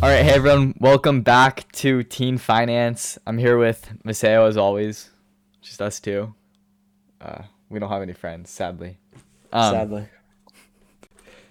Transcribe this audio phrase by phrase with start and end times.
[0.00, 3.18] All right, hey everyone, welcome back to Teen Finance.
[3.26, 5.10] I'm here with Maseo as always,
[5.60, 6.34] just us two.
[7.20, 8.98] Uh, we don't have any friends, sadly.
[9.52, 10.08] Um, Sadly.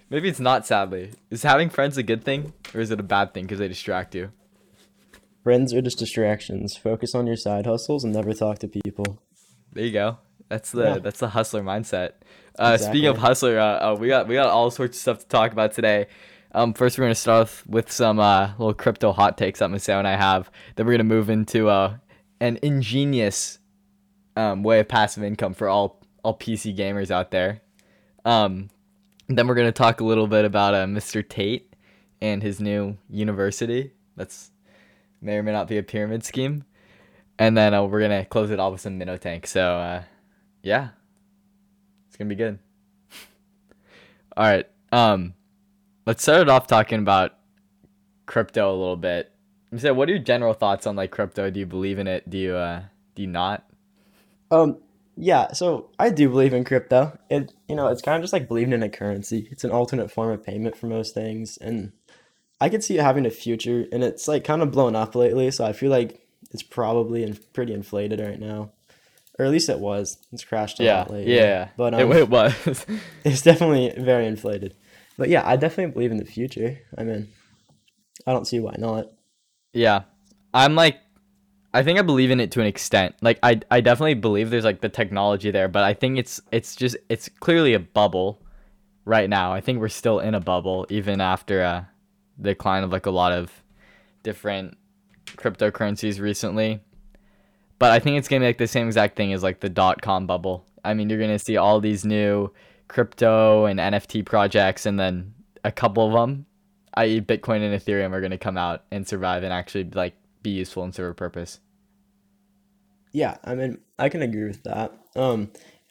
[0.08, 1.10] Maybe it's not sadly.
[1.30, 4.14] Is having friends a good thing or is it a bad thing because they distract
[4.14, 4.32] you?
[5.44, 6.76] Friends are just distractions.
[6.76, 9.20] Focus on your side hustles and never talk to people.
[9.74, 10.18] There you go.
[10.48, 10.98] That's the Yeah.
[10.98, 12.12] that's the hustler mindset.
[12.58, 15.26] Uh, Speaking of hustler, uh, uh, we got we got all sorts of stuff to
[15.26, 16.06] talk about today.
[16.52, 20.08] Um, first, we're gonna start with some uh, little crypto hot takes that Maseo and
[20.08, 20.50] I have.
[20.76, 21.96] Then we're gonna move into uh,
[22.40, 23.58] an ingenious
[24.36, 27.60] um, way of passive income for all all PC gamers out there.
[28.24, 28.70] Um,
[29.28, 31.26] then we're gonna talk a little bit about uh, Mr.
[31.26, 31.74] Tate
[32.22, 33.92] and his new university.
[34.16, 34.50] That's
[35.20, 36.64] may or may not be a pyramid scheme.
[37.38, 39.46] And then uh, we're gonna close it all with some minnow tank.
[39.46, 40.02] So uh,
[40.62, 40.88] yeah,
[42.08, 42.58] it's gonna be good.
[44.36, 44.66] all right.
[44.90, 45.34] Um,
[46.08, 47.34] let's start it off talking about
[48.24, 49.30] crypto a little bit.
[49.76, 51.50] So, what are your general thoughts on like crypto?
[51.50, 52.28] Do you believe in it?
[52.28, 52.82] Do you uh,
[53.14, 53.64] do you not?
[54.50, 54.78] Um,
[55.18, 57.18] yeah, so I do believe in crypto.
[57.28, 59.46] It, you know, it's kind of just like believing in a currency.
[59.50, 61.92] It's an alternate form of payment for most things, and
[62.60, 63.86] I could see it having a future.
[63.92, 67.38] And it's like kind of blown up lately, so I feel like it's probably in,
[67.52, 68.70] pretty inflated right now,
[69.38, 70.16] or at least it was.
[70.32, 71.36] It's crashed a Yeah, lot lately.
[71.36, 71.68] yeah.
[71.76, 72.86] but it, um, it was.
[73.24, 74.74] it's definitely very inflated.
[75.18, 76.78] But yeah, I definitely believe in the future.
[76.96, 77.28] I mean,
[78.26, 79.08] I don't see why not.
[79.74, 80.04] Yeah.
[80.54, 81.00] I'm like
[81.74, 83.16] I think I believe in it to an extent.
[83.20, 86.74] Like I I definitely believe there's like the technology there, but I think it's it's
[86.74, 88.40] just it's clearly a bubble
[89.04, 89.52] right now.
[89.52, 91.84] I think we're still in a bubble even after uh
[92.38, 93.52] the decline of like a lot of
[94.22, 94.78] different
[95.26, 96.80] cryptocurrencies recently.
[97.78, 100.00] But I think it's to be like the same exact thing as like the dot
[100.00, 100.64] com bubble.
[100.84, 102.52] I mean, you're to see all these new
[102.88, 106.46] crypto and NFT projects and then a couple of them
[106.98, 107.20] i.e.
[107.20, 110.82] Bitcoin and Ethereum are going to come out and survive and actually like be useful
[110.82, 111.60] and serve a purpose.
[113.12, 114.92] Yeah, I mean, I can agree with that.
[115.14, 115.50] Um,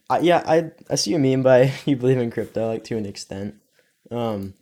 [0.09, 2.97] I, yeah, I I see what you mean by you believe in crypto like to
[2.97, 3.55] an extent.
[4.11, 4.53] Um,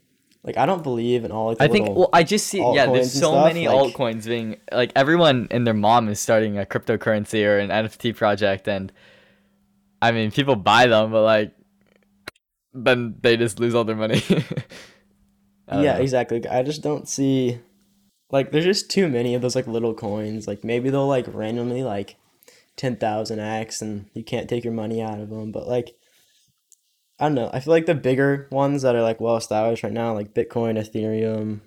[0.43, 2.85] like I don't believe in all like the I think well I just see yeah
[2.85, 6.65] there's so stuff, many like- altcoins being like everyone and their mom is starting a
[6.65, 8.91] cryptocurrency or an NFT project and
[10.03, 11.54] I mean people buy them but like
[12.75, 14.21] then they just lose all their money.
[15.67, 16.01] Yeah, know.
[16.01, 16.47] exactly.
[16.47, 17.59] I just don't see
[18.29, 20.47] like there's just too many of those like little coins.
[20.47, 22.17] Like maybe they'll like randomly like
[22.75, 25.51] ten thousand x and you can't take your money out of them.
[25.51, 25.95] But like
[27.19, 27.49] I don't know.
[27.53, 30.77] I feel like the bigger ones that are like well established right now, like Bitcoin,
[30.77, 31.61] Ethereum.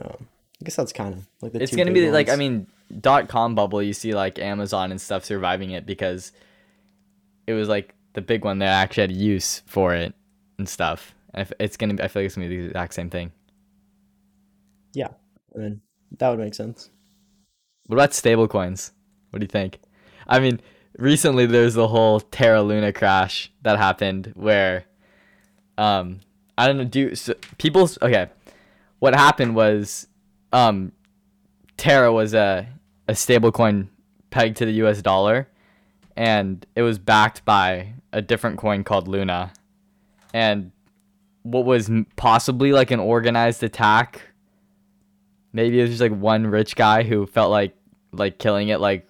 [0.00, 0.28] Um,
[0.60, 2.66] I guess that's kind of like the it's gonna big be like I mean
[3.00, 6.32] dot com bubble you see like Amazon and stuff surviving it because
[7.46, 10.14] it was like the big one that actually had use for it
[10.58, 11.14] and stuff.
[11.32, 13.32] And if it's gonna be, I feel like it's gonna be the exact same thing.
[14.94, 15.08] Yeah,
[15.54, 15.80] I mean,
[16.18, 16.90] that would make sense.
[17.86, 18.92] What about stablecoins?
[19.30, 19.80] What do you think?
[20.26, 20.60] I mean,
[20.96, 24.84] recently there's the whole Terra Luna crash that happened where,
[25.76, 26.20] um,
[26.56, 27.90] I don't know, do so people?
[28.00, 28.28] Okay,
[29.00, 30.06] what happened was,
[30.52, 30.92] um,
[31.76, 32.68] Terra was a
[33.08, 33.88] a stablecoin
[34.30, 35.02] pegged to the U.S.
[35.02, 35.48] dollar,
[36.16, 39.52] and it was backed by a different coin called Luna,
[40.32, 40.72] and
[41.42, 44.22] what was possibly like an organized attack
[45.54, 47.74] maybe it was just like one rich guy who felt like
[48.12, 49.08] like killing it like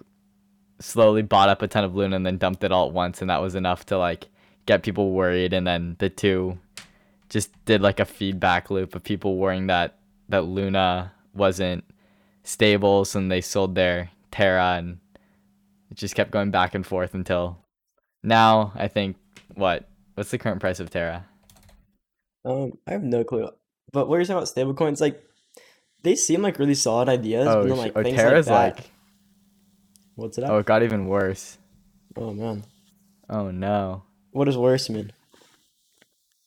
[0.79, 3.21] slowly bought up a ton of luna and then dumped it all at once.
[3.21, 4.29] And that was enough to like
[4.65, 5.53] get people worried.
[5.53, 6.57] And then the two
[7.29, 9.97] just did like a feedback loop of people worrying that
[10.29, 11.83] that luna wasn't
[12.43, 13.05] stable.
[13.05, 14.99] So they sold their terra and
[15.91, 17.57] it just kept going back and forth until
[18.25, 19.15] now i think
[19.55, 21.25] what what's the current price of terra
[22.45, 23.49] Um, I have no clue.
[23.91, 25.23] But what you're saying about stablecoins, like
[26.03, 28.83] they seem like really solid ideas, oh, but then like oh things terra's like that.
[28.83, 28.91] like
[30.15, 31.57] What's it oh it got even worse
[32.15, 32.63] Oh man,
[33.29, 35.11] oh no what does worse mean?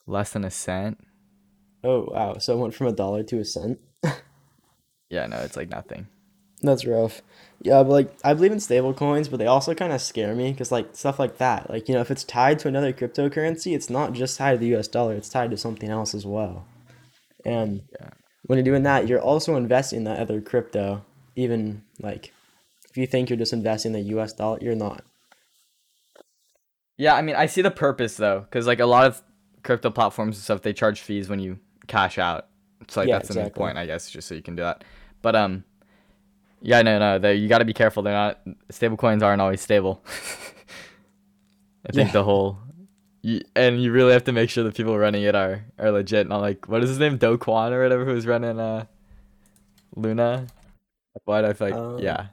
[0.07, 0.99] less than a cent
[1.85, 3.79] Oh wow, so it went from a dollar to a cent.
[5.11, 6.07] Yeah, no, it's like nothing.
[6.63, 7.23] That's rough.
[7.63, 10.53] Yeah, but like I believe in stable coins, but they also kind of scare me
[10.53, 13.91] because like stuff like that, like you know, if it's tied to another cryptocurrency, it's
[13.91, 14.89] not just tied to the U.S.
[14.89, 16.67] dollar; it's tied to something else as well.
[17.45, 18.11] And Yeah.
[18.47, 21.05] when you're doing that, you're also investing in that other crypto.
[21.37, 22.33] Even like
[22.89, 24.33] if you think you're just investing in the U.S.
[24.33, 25.05] dollar, you're not.
[26.97, 29.23] Yeah, I mean, I see the purpose though, because like a lot of
[29.63, 32.47] crypto platforms and stuff, they charge fees when you cash out.
[32.89, 34.85] So like Yeah, that's the main point, I guess, just so you can do that.
[35.23, 35.65] But um,
[36.61, 38.03] yeah, no, no, they, you got to be careful.
[38.03, 38.41] They're not
[38.71, 40.03] stable coins aren't always stable.
[41.89, 42.13] I think Yeah.
[42.13, 42.59] the whole,
[43.23, 46.29] you, and you really have to make sure the people running it are are legit.
[46.29, 48.85] Not like what is his name, Do Kwon or whatever, who's running uh
[49.97, 50.47] Luna.
[51.25, 52.27] Why do I feel like Um, yeah.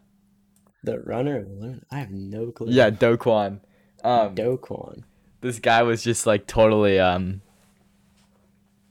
[0.83, 1.80] The runner of Luna.
[1.92, 2.68] I have no clue.
[2.69, 3.62] Yeah, Do Kwon.
[4.04, 5.04] Um Do Kwon.
[5.42, 7.42] this guy was just like totally um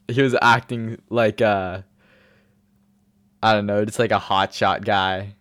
[0.08, 1.82] he was acting like uh
[3.44, 5.34] I don't know, just like a hotshot guy.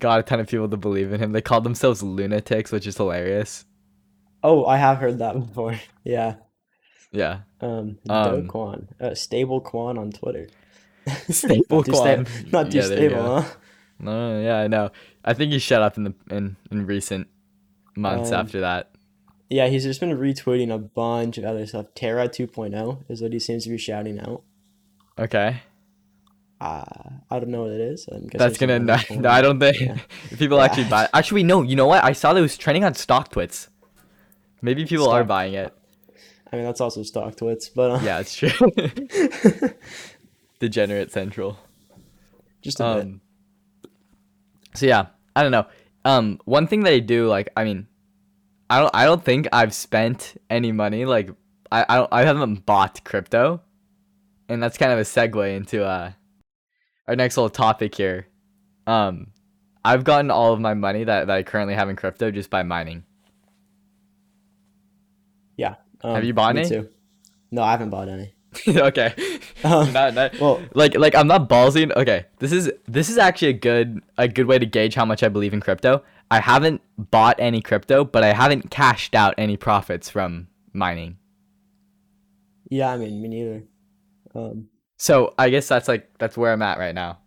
[0.00, 1.32] Got a ton of people to believe in him.
[1.32, 3.64] They called themselves lunatics, which is hilarious.
[4.42, 5.78] Oh, I have heard that before.
[6.04, 6.36] Yeah.
[7.12, 7.40] Yeah.
[7.60, 8.86] Um, Um, Do Kwon.
[9.00, 10.48] Uh, stable Kwon on Twitter.
[11.28, 13.48] Stable not too sta- not too Yeah, stable, huh?
[13.98, 14.90] No, yeah, I know.
[15.24, 17.26] I think he shut up in the in, in recent
[17.96, 18.90] months Um, after that.
[19.50, 21.86] Yeah, he's just been retweeting a bunch of other stuff.
[21.94, 24.42] Terra 2.0 is what he seems to be shouting out.
[25.18, 25.62] Okay.
[26.60, 26.82] Uh,
[27.30, 28.08] I don't know what it is.
[28.34, 29.98] That's gonna no, no, I don't think Yeah.
[30.38, 30.64] people Yeah.
[30.64, 31.08] actually buy.
[31.14, 31.62] Actually, no.
[31.62, 32.02] You know what?
[32.02, 33.68] I saw that it was trending on StockTwits.
[34.60, 35.72] Maybe people are buying it.
[36.52, 38.50] I mean, that's also StockTwits, but uh, Yeah, it's true.
[40.58, 41.58] Degenerate Central.
[42.62, 43.02] just a bit.
[43.04, 43.20] Um.
[44.74, 45.06] So yeah,
[45.36, 45.66] I don't know.
[46.04, 47.86] Um, one thing that I do like, I mean,
[48.70, 51.04] I don't, I don't think I've spent any money.
[51.04, 51.30] Like,
[51.70, 53.60] I, I, don't, I haven't bought crypto,
[54.48, 56.12] and that's kind of a segue into uh,
[57.08, 58.28] our next little topic here.
[58.86, 59.28] Um,
[59.84, 62.62] I've gotten all of my money that, that I currently have in crypto just by
[62.62, 63.04] mining.
[65.56, 65.76] Yeah.
[66.02, 66.68] Um, Have you bought any?
[66.68, 66.88] Too.
[67.50, 68.34] No, I haven't bought any.
[68.68, 69.14] okay.
[69.64, 71.90] Um, Not- not- well, like like I'm not ballsy.
[71.94, 75.22] Okay, this is this is actually a good a good way to gauge how much
[75.22, 76.02] I believe in crypto.
[76.30, 81.16] I haven't bought any crypto, but I haven't cashed out any profits from mining.
[82.70, 83.62] yeah, I mean, me neither.
[84.34, 87.18] Um, So I guess that's like that's where I'm at right now.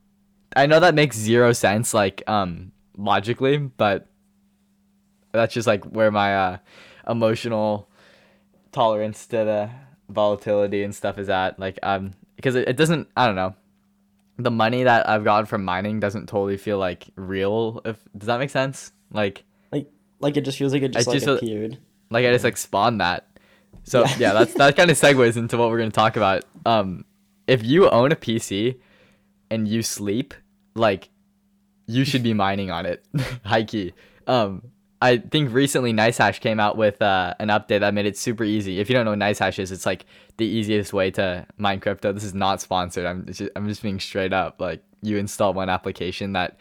[0.56, 4.08] I know that makes zero sense, like um logically, but
[5.32, 6.58] that's just like where my uh
[7.08, 7.90] emotional
[8.74, 9.70] tolerance to the
[10.10, 11.58] volatility and stuff is at.
[11.60, 13.56] Like um because it, it doesn't I don't know.
[14.38, 17.82] The money that I've gotten from mining doesn't totally feel like real.
[17.86, 18.92] If does that make sense?
[19.14, 19.90] Like like,
[20.20, 21.78] like it just feels like it just like just appeared.
[22.10, 23.28] like I just like spawned that.
[23.84, 24.16] So Yeah.
[24.20, 26.44] yeah, that's that kind of segues into what we're gonna talk about.
[26.66, 27.06] Um,
[27.52, 28.80] if you own a PC
[29.50, 30.34] and you sleep,
[30.74, 31.10] like
[31.86, 33.06] you should be mining on it,
[33.44, 33.94] high key.
[34.26, 34.72] Um,
[35.02, 38.80] I think recently NiceHash came out with uh, an update that made it super easy.
[38.80, 40.06] If you don't know what NiceHash is, it's like
[40.38, 42.14] the easiest way to mine crypto.
[42.14, 43.06] This is not sponsored.
[43.06, 44.62] I'm just, I'm just being straight up.
[44.62, 46.58] Like you install one application that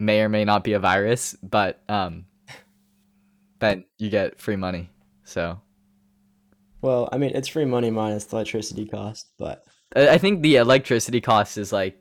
[0.00, 2.24] may or may not be a virus, but um,
[3.60, 4.90] then you get free money.
[5.22, 5.60] So
[6.80, 11.20] Well, I mean, it's free money minus the electricity cost, but I think the electricity
[11.20, 12.00] cost is like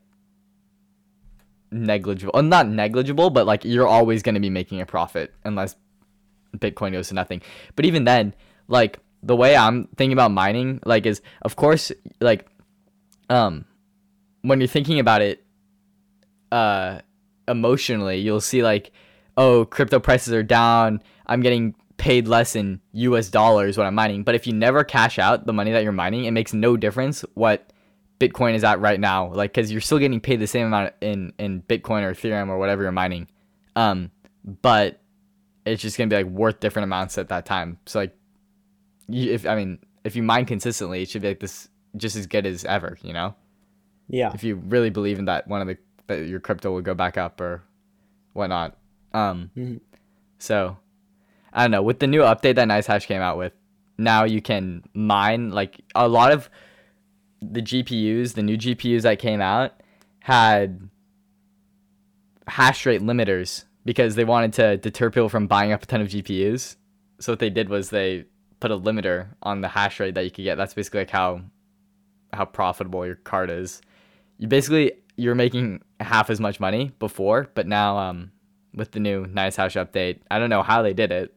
[1.71, 2.31] negligible.
[2.33, 5.75] Well, not negligible, but like you're always going to be making a profit unless
[6.57, 7.41] Bitcoin goes to nothing.
[7.75, 8.33] But even then,
[8.67, 12.47] like the way I'm thinking about mining, like is of course like
[13.29, 13.65] um
[14.41, 15.43] when you're thinking about it
[16.51, 16.99] uh
[17.47, 18.91] emotionally, you'll see like
[19.37, 21.01] oh, crypto prices are down.
[21.25, 24.23] I'm getting paid less in US dollars when I'm mining.
[24.23, 27.23] But if you never cash out the money that you're mining, it makes no difference
[27.33, 27.71] what
[28.19, 29.31] Bitcoin is at right now.
[29.33, 32.57] Like, cause you're still getting paid the same amount in, in Bitcoin or Ethereum or
[32.57, 33.27] whatever you're mining.
[33.75, 34.11] Um,
[34.61, 35.01] but
[35.65, 37.77] it's just gonna be like worth different amounts at that time.
[37.85, 38.15] So like,
[39.07, 41.67] you, if, I mean, if you mine consistently, it should be like this
[41.97, 43.35] just as good as ever, you know?
[44.07, 44.31] yeah.
[44.35, 47.17] if you really believe in that one of the that your crypto will go back
[47.17, 47.63] up or
[48.33, 48.77] whatnot.
[49.13, 49.79] Um, Mhm.
[50.37, 50.77] so
[51.51, 51.81] I don't know.
[51.81, 53.53] With the new update that NiceHash came out with,
[53.97, 56.49] now you can mine like a lot of
[57.41, 59.81] the GPUs, the new GPUs that came out
[60.19, 60.89] had
[62.47, 66.07] hash rate limiters because they wanted to deter people from buying up a ton of
[66.07, 66.75] GPUs.
[67.19, 68.25] So what they did was they
[68.59, 70.55] put a limiter on the hash rate that you could get.
[70.55, 71.41] That's basically like how
[72.33, 73.81] how profitable your card is.
[74.37, 78.31] You basically you're making half as much money before, but now um
[78.73, 81.33] with the new Nice Hash update, I don't know how they did it.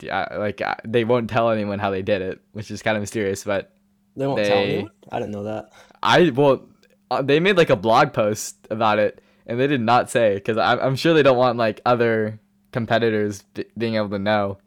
[0.00, 3.44] Yeah, like they won't tell anyone how they did it, which is kind of mysterious.
[3.44, 3.72] But
[4.16, 4.90] They won't tell they- anyone?
[5.10, 5.72] I didn't know that.
[6.02, 6.68] I well,
[7.10, 10.56] uh, they made like a blog post about it, and they did not say because
[10.58, 12.40] I'm I'm sure they don't want like other
[12.72, 14.58] competitors b- being able to know.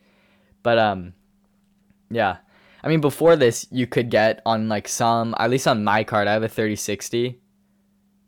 [0.63, 1.13] But um,
[2.09, 2.37] yeah,
[2.83, 6.27] I mean before this you could get on like some at least on my card
[6.27, 7.39] I have a 3060.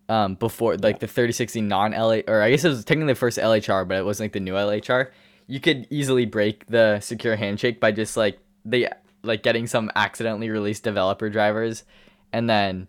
[0.09, 3.37] Um, before like the 3060 non LA or I guess it was technically the first
[3.37, 5.09] LHR, but it wasn't like the new LHR.
[5.47, 8.87] You could easily break the secure handshake by just like they
[9.27, 11.83] like getting some accidentally released developer drivers,
[12.33, 12.87] and then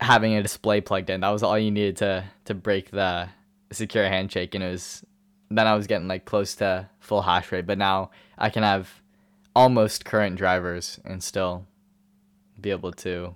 [0.00, 1.20] having a display plugged in.
[1.20, 3.28] That was all you needed to to break the
[3.72, 5.04] secure handshake, and it was
[5.50, 7.66] then I was getting like close to full hash rate.
[7.66, 9.02] But now I can have
[9.54, 11.66] almost current drivers and still
[12.60, 13.34] be able to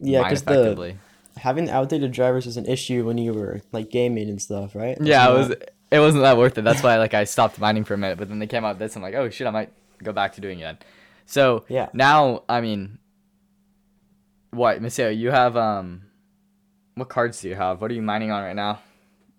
[0.00, 0.96] Yeah, because the
[1.36, 4.96] having outdated drivers was an issue when you were like gaming and stuff, right?
[5.00, 5.64] Yeah, it Wasn't.
[5.90, 6.62] It wasn't that worth it.
[6.62, 8.16] That's why like I stopped mining for a minute.
[8.16, 8.94] But then they came out with this.
[8.94, 10.84] I'm like, oh shit, I might go back to doing it.
[11.26, 11.88] So Yeah.
[11.92, 12.98] now, I mean,
[14.50, 15.16] what, Maseo?
[15.16, 16.02] You have um,
[16.94, 17.80] what cards do you have?
[17.80, 18.80] What are you mining on right now?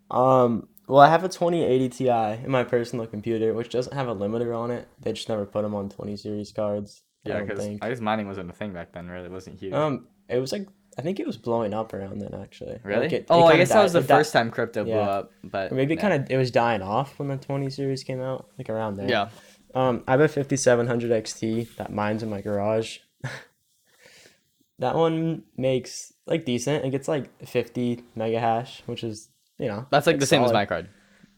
[0.10, 0.68] Um.
[0.88, 2.10] Well, I have a 2080 Ti
[2.44, 4.90] in my personal computer, which doesn't have a limiter on it.
[5.00, 7.04] They just never put them on 20 series cards.
[7.24, 7.86] Yeah, because think.
[7.86, 9.08] I guess mining wasn't a thing back then.
[9.08, 9.74] Really, it wasn't huge.
[9.74, 12.80] Um, it was like I think it was blowing up around then actually.
[12.84, 13.04] really?
[13.04, 14.84] Like, it- it oh, I kinda guess that was the it di- first time crypto
[14.84, 15.00] blew Yeah.
[15.10, 15.32] up.
[15.46, 18.20] But Or maybe it kind of it was dying off when the 20 series came
[18.20, 19.08] out, like around there.
[19.10, 19.30] Yeah.
[19.74, 22.98] Um, I have a 5700 XT that mines in my garage.
[24.80, 26.86] that one makes like decent.
[26.86, 30.52] It gets like 50 mega hash, which is you know That's like the same as
[30.52, 30.90] my card.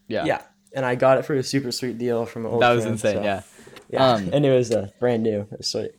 [0.08, 0.26] Yeah.
[0.26, 0.42] Yeah,
[0.74, 2.62] and I got it for a super sweet deal from an old.
[2.62, 3.16] That was friend, insane.
[3.18, 3.42] so- Yeah.
[3.90, 5.42] yeah, Um, and it was uh, brand new.
[5.52, 5.92] It was sweet.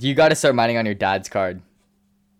[0.00, 1.60] You got to start mining on your dad's card.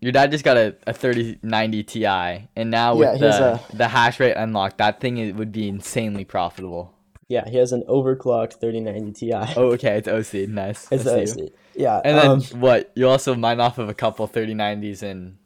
[0.00, 3.88] Your dad just got a, a 3090 Ti, and now with Yeah, the, a- the
[3.88, 6.92] hash rate unlocked, that thing is, would be insanely profitable.
[7.32, 9.32] Yeah, he has an overclocked 3090 Ti.
[9.56, 10.50] Oh, okay, it's OC.
[10.50, 10.86] Nice.
[10.92, 11.48] It's OC.
[11.74, 11.98] Yeah.
[12.04, 12.92] And then um, what?
[12.94, 15.38] You also mine off of a couple 3090s in.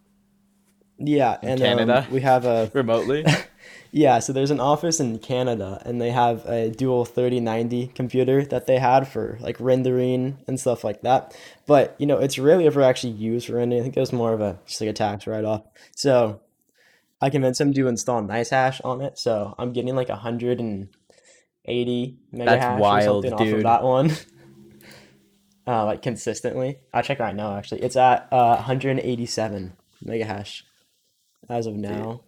[0.98, 1.98] Yeah, in and um, Canada.
[2.08, 3.24] Um, we have a remotely.
[3.92, 8.66] yeah, so there's an office in Canada, and they have a dual 3090 computer that
[8.66, 11.38] they had for like rendering and stuff like that.
[11.66, 13.78] But you know, it's rarely ever actually used for anything.
[13.78, 15.62] I think it was more of a just like a tax write off.
[15.94, 16.40] So
[17.20, 19.20] I convinced him to install NiceHash on it.
[19.20, 20.88] So I'm getting like 100 and
[21.66, 23.52] 80 megahash or something dude.
[23.54, 24.12] off of that one.
[25.66, 26.78] uh, like consistently.
[26.94, 27.82] I'll check right now actually.
[27.82, 30.62] It's at uh, 187 megahash
[31.48, 32.12] as of now.
[32.12, 32.20] Dude.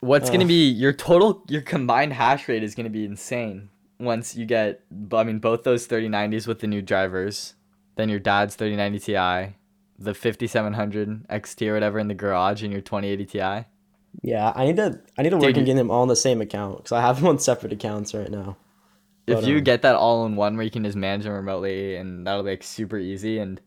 [0.00, 4.36] What's uh, gonna be your total your combined hash rate is gonna be insane once
[4.36, 4.82] you get
[5.12, 7.54] I mean both those 3090s with the new drivers,
[7.96, 9.56] then your dad's 3090 Ti,
[9.98, 13.68] the 5700 XT or whatever in the garage and your 2080 Ti.
[14.22, 16.16] Yeah, I need to I need to work Dude, on getting them all in the
[16.16, 18.56] same account because I have them on separate accounts right now.
[19.26, 21.96] If you um, get that all in one, where you can just manage them remotely,
[21.96, 23.38] and that'll be like super easy.
[23.38, 23.60] And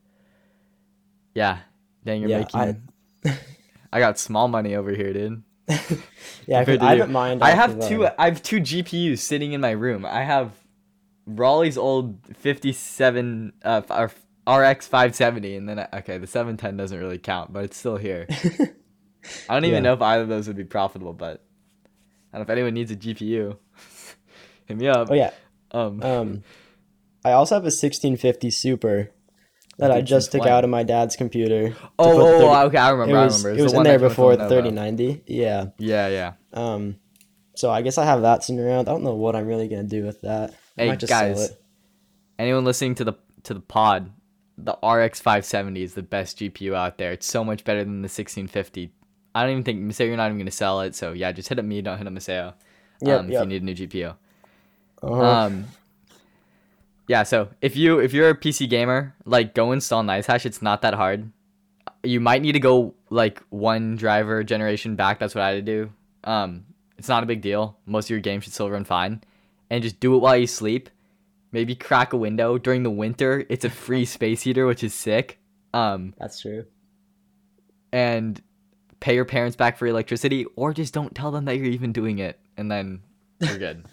[1.35, 1.59] yeah,
[2.03, 2.87] then you're Yeah, making.
[3.91, 5.43] I, got small money over here, dude.
[6.47, 7.43] yeah, I haven't mined.
[7.43, 8.07] I off have of, uh, two.
[8.17, 10.05] I have two GPUs sitting in my room.
[10.05, 10.53] I have
[11.25, 14.07] Raleigh's old 57 uh,
[14.47, 18.27] RX 570, and then I, okay, the 710 doesn't really count, but it's still here.
[19.49, 19.89] I don't even Yeah.
[19.89, 21.43] know if either of those would be profitable, but
[22.33, 23.57] I don't know if anyone needs a GPU.
[24.65, 25.07] Hit me up.
[25.09, 25.31] Oh yeah.
[25.71, 26.43] Um, Um,
[27.23, 29.11] I also have a 1650 Super
[29.77, 31.75] that I just took out of my dad's computer.
[31.97, 33.17] oh, oh, 30 oh, okay, I it remember.
[33.17, 33.49] I remember.
[33.51, 35.23] it was the in there that came with before the 3090.
[35.27, 35.67] Yeah.
[35.77, 36.33] Yeah, yeah.
[36.53, 36.97] Um,
[37.55, 38.89] so I guess I have that sitting around.
[38.89, 40.51] I don't know what I'm really gonna do with that.
[40.77, 41.61] I Hey might just sell guys, it.
[42.37, 44.11] anyone listening to the to the pod,
[44.57, 47.11] the RX 570 is the best GPU out there.
[47.13, 48.91] It's so much better than the 1650.
[49.33, 50.95] I don't even think Maseo, you're not even gonna sell it.
[50.95, 51.81] So yeah, just hit up me.
[51.81, 52.53] Don't hit up Maseo.
[53.01, 54.15] Yep, um, if you need a new GPU.
[55.01, 55.23] Uh-huh.
[55.23, 55.65] Um,
[57.07, 57.23] yeah.
[57.23, 60.45] So if you if you're a PC gamer, like go install NiceHash.
[60.45, 61.31] It's not that hard.
[62.03, 65.19] You might need to go like one driver generation back.
[65.19, 65.91] That's what I had to do.
[66.23, 66.65] Um,
[66.97, 67.77] it's not a big deal.
[67.85, 69.21] Most of your games should still run fine,
[69.69, 70.89] and just do it while you sleep.
[71.51, 73.45] Maybe crack a window during the winter.
[73.49, 75.39] It's a free space heater, which is sick.
[75.73, 76.65] Um, That's true.
[77.91, 78.41] and
[78.99, 82.19] pay your parents back for electricity, or just don't tell them that you're even doing
[82.19, 83.01] it, and then
[83.39, 83.85] you're good.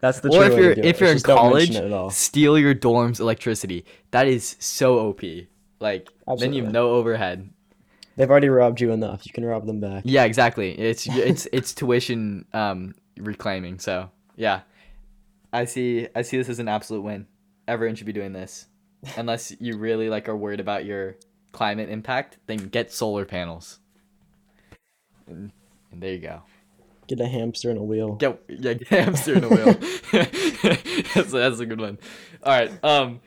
[0.00, 1.00] That's the or true if way you're do if it.
[1.00, 2.10] you're in Just don't college, at all.
[2.10, 3.84] steal your dorm's electricity.
[4.10, 5.22] That is so OP.
[5.80, 7.50] Like then you have no overhead.
[8.16, 9.26] They've already robbed you enough.
[9.26, 10.02] You can rob them back.
[10.06, 10.72] Yeah, exactly.
[10.78, 13.78] It's it's it's tuition um reclaiming.
[13.78, 14.60] So yeah,
[15.52, 17.26] I see I see this as an absolute win.
[17.68, 18.66] Everyone should be doing this,
[19.16, 21.16] unless you really like are worried about your
[21.52, 22.38] climate impact.
[22.46, 23.78] Then get solar panels.
[25.26, 25.52] And,
[25.92, 26.42] and there you go.
[27.06, 28.14] Get a hamster and a wheel.
[28.14, 29.74] Get yeah, get a hamster in a wheel.
[31.14, 31.98] that's, that's a good one.
[32.42, 32.72] All right.
[32.84, 33.20] Um,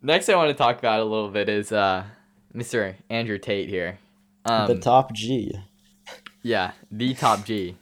[0.00, 2.04] next I want to talk about a little bit is uh,
[2.54, 2.94] Mr.
[3.10, 3.98] Andrew Tate here.
[4.46, 5.54] Um, the top G.
[6.42, 7.76] yeah, the top G.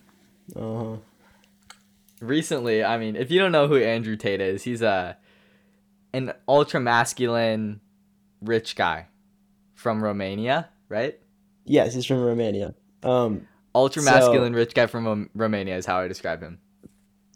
[0.57, 0.97] Uh huh.
[2.21, 5.17] Recently, I mean, if you don't know who Andrew Tate is, he's a
[6.13, 7.81] an ultra masculine,
[8.43, 9.07] rich guy
[9.75, 11.19] from Romania, right?
[11.65, 12.75] Yes, he's from Romania.
[13.03, 16.59] Um, Ultra So- masculine, rich guy from Rom- Romania is how I describe him.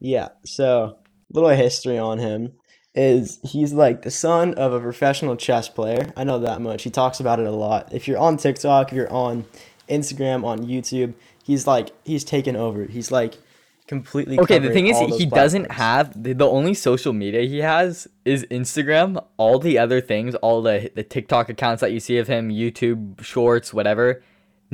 [0.01, 0.29] yeah.
[0.45, 0.99] So,
[1.33, 2.53] little history on him
[2.95, 6.13] is he's like the son of a professional chess player.
[6.17, 6.83] I know that much.
[6.83, 7.93] He talks about it a lot.
[7.93, 9.45] If you're on TikTok, if you're on
[9.89, 12.85] Instagram, on YouTube, he's like he's taken over.
[12.85, 13.35] He's like
[13.87, 14.39] completely.
[14.39, 18.07] Okay, the thing is, he he doesn't have the, the only social media he has
[18.25, 19.23] is Instagram.
[19.37, 23.23] All the other things, all the the TikTok accounts that you see of him, YouTube
[23.23, 24.23] Shorts, whatever,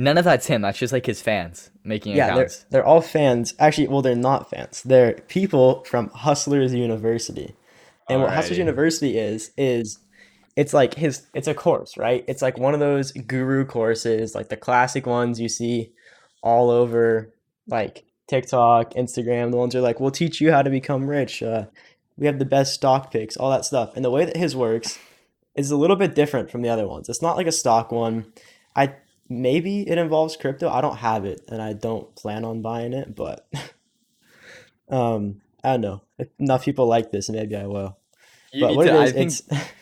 [0.01, 0.61] none of that's him.
[0.61, 2.65] That's just like his fans making Yeah, they're accounts.
[2.69, 3.53] they're all fans.
[3.59, 4.81] Actually, well, they're not fans.
[4.83, 7.55] They're people from Hustlers University.
[8.09, 9.99] And what Hustlers University is is
[10.55, 12.25] it's like his it's a course, right?
[12.27, 15.91] It's like one of those guru courses, like the classic ones you see
[16.43, 17.33] all over
[17.67, 19.51] like TikTok, Instagram.
[19.51, 21.65] The ones are like, "We'll teach you how to become rich." Uh,
[22.17, 23.95] we have the best stock picks, all that stuff.
[23.95, 24.99] And the way that his works
[25.55, 27.07] is a little bit different from the other ones.
[27.07, 28.33] It's not like a stock one.
[28.75, 28.95] I
[29.31, 30.69] maybe it involves crypto.
[30.69, 33.15] I don't have it, and I don't plan on buying it.
[33.15, 33.47] But
[34.89, 36.01] um, I don't know.
[36.17, 37.97] If enough people like this, and maybe I will.
[38.51, 39.31] You But need what to- it I think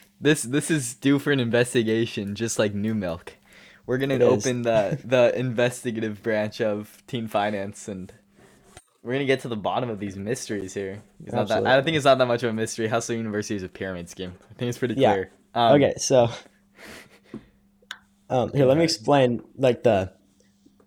[0.22, 3.34] this this is due for an investigation, just like New Milk.
[3.86, 4.46] We're gonna is.
[4.46, 8.14] open the the investigative branch of teen finance, and
[9.02, 11.02] we're gonna get to the bottom of these mysteries here.
[11.24, 12.88] It's not that, I don't think it's not that much of a mystery.
[12.88, 14.34] Hustler University is a pyramid scheme.
[14.52, 15.14] I think it's pretty Yeah.
[15.14, 15.32] clear.
[15.56, 15.94] Um, okay.
[15.98, 16.30] So,
[18.30, 20.12] um, here, let me explain like the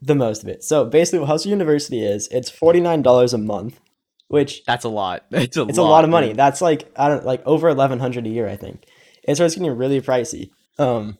[0.01, 0.65] the most of it.
[0.65, 3.81] So basically, what Hustle University is, it's forty nine dollars a month,
[4.29, 5.25] which That's a lot.
[5.31, 6.29] It's a it's lot, a lot of money.
[6.29, 6.37] dude.
[6.37, 8.85] That's like I don't like over eleven hundred a year, I think.
[9.25, 10.51] It starts getting really pricey.
[10.79, 11.19] Um,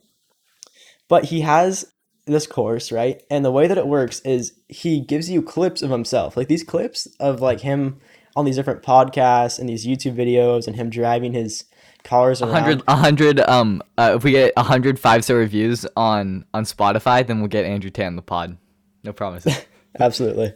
[1.07, 1.85] but he has
[2.25, 3.21] this course, right?
[3.29, 6.63] And the way that it works is he gives you clips of himself, like these
[6.63, 7.99] clips of like him
[8.35, 11.65] on these different podcasts and these YouTube videos, and him driving his
[12.03, 12.63] cars A around.
[12.63, 13.39] hundred, a hundred.
[13.41, 17.49] Um, uh, if we get a hundred five star reviews on on Spotify, then we'll
[17.49, 18.57] get Andrew Tan the pod.
[19.03, 19.65] No promises.
[19.99, 20.53] Absolutely.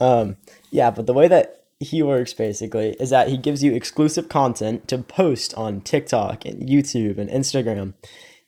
[0.00, 0.36] Um,
[0.70, 4.86] yeah, but the way that he works basically is that he gives you exclusive content
[4.88, 7.94] to post on TikTok and YouTube and Instagram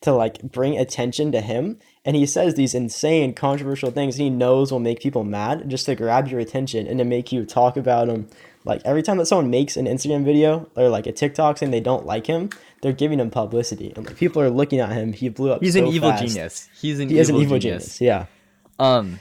[0.03, 1.79] to like bring attention to him.
[2.05, 5.95] And he says these insane controversial things he knows will make people mad just to
[5.95, 8.29] grab your attention and to make you talk about him.
[8.65, 11.81] Like every time that someone makes an Instagram video or like a TikTok saying they
[11.81, 12.51] don't like him,
[12.81, 13.93] they're giving him publicity.
[13.97, 15.13] And like people are looking at him.
[15.13, 15.63] He blew up.
[15.63, 16.23] He's so an evil fast.
[16.27, 16.69] genius.
[16.81, 17.99] He's an He evil is an evil genius.
[17.99, 18.01] genius.
[18.01, 18.27] Yeah.
[18.79, 19.19] Um,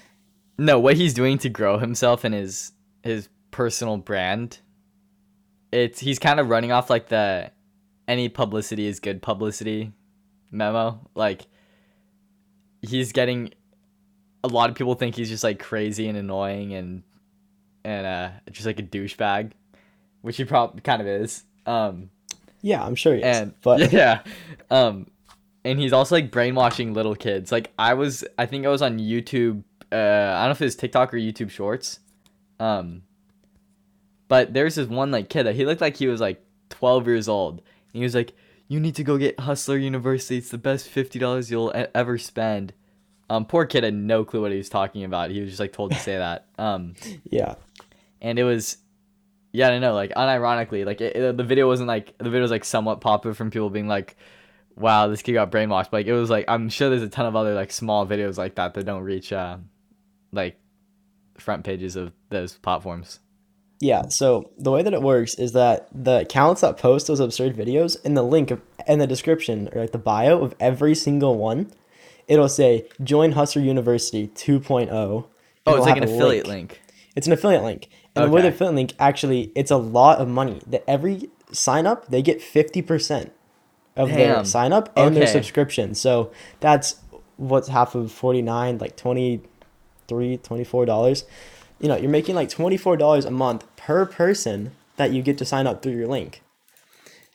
[0.57, 2.72] no, what he's doing to grow himself and his
[3.03, 4.59] his personal brand,
[5.72, 7.51] it's he's kind of running off like the
[8.07, 9.92] any publicity is good publicity
[10.51, 11.00] memo.
[11.15, 11.48] Like
[12.81, 13.53] he's getting
[14.44, 17.03] a lot of people think he's just like crazy and annoying and
[17.83, 19.51] and uh just like a douchebag,
[20.22, 21.44] which he probably kind of is.
[21.65, 22.09] Um,
[22.61, 23.25] Yeah, I'm sure he is.
[23.37, 24.22] and but yeah
[24.70, 25.07] um
[25.63, 28.98] and he's also like brainwashing little kids like i was i think i was on
[28.98, 32.00] youtube uh i don't know if it was tiktok or youtube shorts
[32.59, 33.03] um
[34.27, 37.27] but there's this one like kid that he looked like he was like 12 years
[37.27, 37.63] old and
[38.00, 38.33] he was like
[38.67, 42.74] you need to go get hustler university it's the best $50 you'll e- ever spend
[43.29, 45.74] um poor kid had no clue what he was talking about he was just like
[45.74, 46.94] told to say that um
[47.29, 47.55] yeah.
[48.22, 48.77] And it was
[49.51, 52.42] yeah i don't know like unironically like it, it- the video wasn't like the video
[52.42, 54.16] was like somewhat popular from people being like
[54.75, 57.25] wow this kid got brainwashed but, like it was like i'm sure there's a ton
[57.25, 59.57] of other like small videos like that that don't reach uh
[60.31, 60.57] like
[61.38, 63.20] front pages of those platforms
[63.81, 67.55] Yeah, so the way that it works is that the accounts that post those absurd
[67.55, 71.36] videos in the link of, in the description or like the bio of every single
[71.38, 71.72] one,
[72.27, 74.88] it'll say join Hustler University 2.0.
[74.88, 74.94] and
[75.66, 76.79] oh it's like an affiliate link,
[77.16, 77.90] It's an affiliate link.
[78.15, 78.55] And the way the Okay.
[78.55, 80.61] affiliate link actually it's a lot of money.
[80.67, 83.31] That every sign up, they get 50%
[83.95, 85.95] of their sign up and their subscription.
[85.95, 86.95] So that's
[87.37, 91.25] what's half of 49, like 23, 24 dollars.
[91.79, 95.65] You know, you're making like $24 a month per person that you get to sign
[95.67, 96.41] up through your link.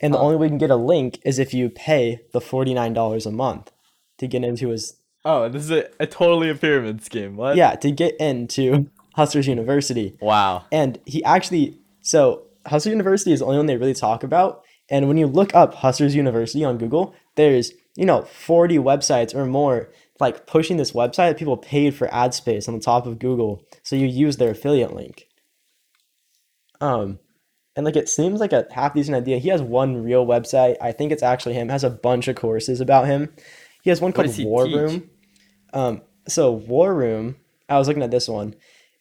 [0.01, 0.25] And the Huh.
[0.25, 3.73] only way you can get a link is if you pay the $49 a month
[4.19, 7.75] to get into his oh this is a, a totally a pyramid scheme what yeah,
[7.77, 10.17] to get into Hustlers University.
[10.21, 14.63] wow And he actually, so Hustlers University is the only one they really talk about.
[14.91, 19.47] And when you look up Hustlers University on Google, there's, you know, 40 websites or
[19.47, 23.19] more like pushing this website that people paid for ad space on the top of
[23.19, 23.63] Google.
[23.83, 25.27] So you use their affiliate link.
[26.81, 27.19] Um,
[27.75, 29.39] and like it seems like a half decent idea.
[29.39, 30.77] He has one real website.
[30.81, 31.69] I think it's actually him.
[31.69, 33.35] Has a bunch of courses about him.
[33.83, 34.75] He has one called War teach?
[34.77, 35.11] Room.
[35.73, 37.37] Um, so War Room.
[37.69, 38.55] I was looking at this one.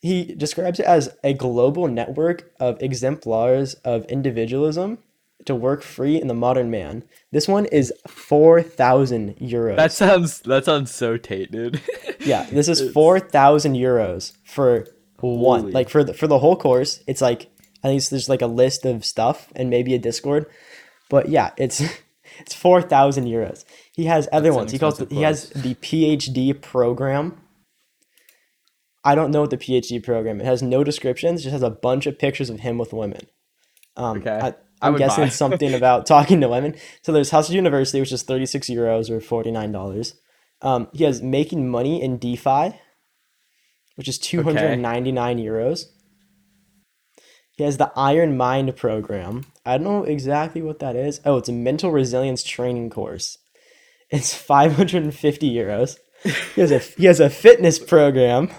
[0.05, 4.99] He describes it as a global network of exemplars of individualism
[5.45, 7.03] to work free in the modern man.
[7.31, 9.77] This one is four thousand euros.
[9.77, 11.81] that sounds that sounds so tate dude
[12.19, 14.85] yeah, this is four thousand euros for
[15.21, 15.61] one.
[15.61, 15.71] Holy.
[15.71, 17.49] Like for the for the whole course, it's like
[17.83, 20.45] I think it's, there's like a list of stuff and maybe a Discord,
[21.09, 21.81] but yeah, it's
[22.39, 23.65] it's four thousand euros.
[23.91, 24.71] He has other That's ones.
[24.71, 27.41] He calls expensive he has the PhD program.
[29.05, 30.41] I don't know what the PhD program.
[30.41, 31.43] It has no descriptions.
[31.43, 33.21] Just has a bunch of pictures of him with women.
[33.95, 34.31] Um, Okay.
[34.31, 36.75] I, I'm guessing something about talking to women.
[37.03, 40.15] So there's Hustle University, which is 36 euros or 49 dollars.
[40.61, 42.79] Um, he has making money in DeFi,
[43.95, 45.85] which is 299 euros.
[47.57, 49.45] He has the Iron Mind program.
[49.65, 51.21] I don't know exactly what that is.
[51.23, 53.37] Oh, it's a mental resilience training course.
[54.09, 55.97] It's 550 euros.
[56.55, 58.49] He has a he has a fitness program.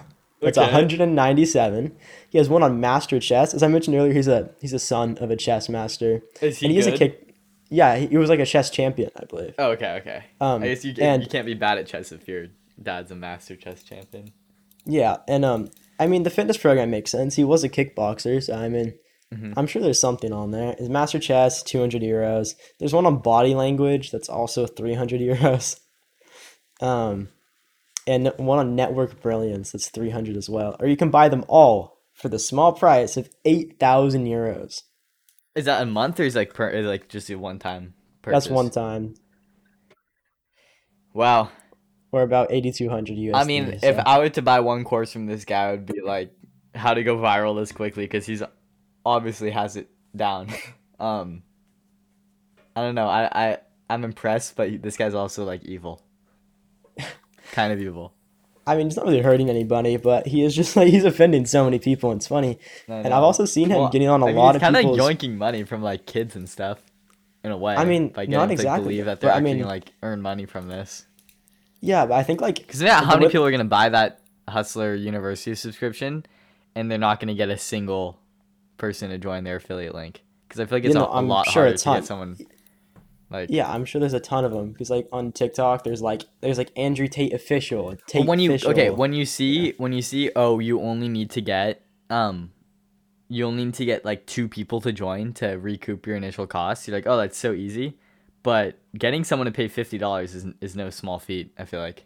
[0.43, 0.67] It's Okay.
[0.71, 1.97] 197.
[2.31, 3.55] He has one on master chess.
[3.55, 6.23] As I mentioned earlier, he's a he's a son of a chess master.
[6.43, 7.35] Is he and he is a kick.
[7.69, 9.55] Yeah, he, he was like a chess champion, I believe.
[9.59, 10.25] Oh, okay, okay.
[10.41, 12.47] Um, I guess you, and- you can't be bad at chess if your
[12.81, 14.33] dad's a master chess champion.
[14.85, 17.35] Yeah, and um, I mean the fitness program makes sense.
[17.35, 18.95] He was a kickboxer, so I mean,
[19.35, 19.55] Mhm.
[19.57, 20.77] I'm sure there's something on there.
[20.79, 22.55] His master chess, 200 euros.
[22.79, 25.81] There's one on body language that's also 300 euros.
[26.81, 27.31] Um,
[28.07, 30.77] and one on network brilliance that's 300 as well.
[30.81, 34.83] Or you can buy them all for the small price of 8,000 euros.
[35.55, 38.45] Is that a month or is like per is like just a one time purchase?
[38.45, 39.15] That's one time,
[41.15, 41.51] Wow.
[42.13, 43.35] or about 8,200 USD.
[43.35, 45.87] I mean, so- if I were to buy one course from this guy, it would
[45.87, 46.33] be like
[46.75, 48.43] how to go viral this quickly because he's
[49.05, 50.49] obviously has it down.
[51.01, 51.43] um,
[52.75, 53.09] I don't know.
[53.09, 56.03] I I I'm impressed, but this guy's also like evil.
[57.57, 58.13] Kind of evil.
[58.69, 61.65] I mean, he's not really hurting anybody, but he is just like he's offending so
[61.65, 62.11] many people.
[62.11, 62.59] And it's funny.
[62.89, 64.75] I And I've also seen him Well, getting on a I mean, lot he's of
[64.75, 66.79] kind of yoinking money from like kids and stuff.
[67.45, 69.71] In a way, I mean, by not exactly, believe that they're I actually mean- gonna
[69.71, 71.07] like earn money from this.
[71.81, 74.95] Yeah, but I think like Because yeah, how many people are gonna buy that Hustler
[74.97, 76.27] University subscription,
[76.75, 78.19] and they're not gonna get a single
[78.79, 80.25] person to join their affiliate link?
[80.49, 81.97] Because I feel like You it's know, a, a lot sure harder to ton.
[81.99, 82.37] get someone.
[83.31, 86.25] Like Yeah, I'm sure there's a ton of them because like on TikTok, there's like
[86.41, 88.71] there's like Andrew Tate official, Tate when you official.
[88.71, 92.53] okay when you see when you see oh you only need to get um
[93.29, 96.87] you only need to get like two people to join to recoup your initial costs
[96.87, 97.99] you're like oh that's so easy
[98.45, 102.05] but getting someone to pay $50 is, is no small feat i feel like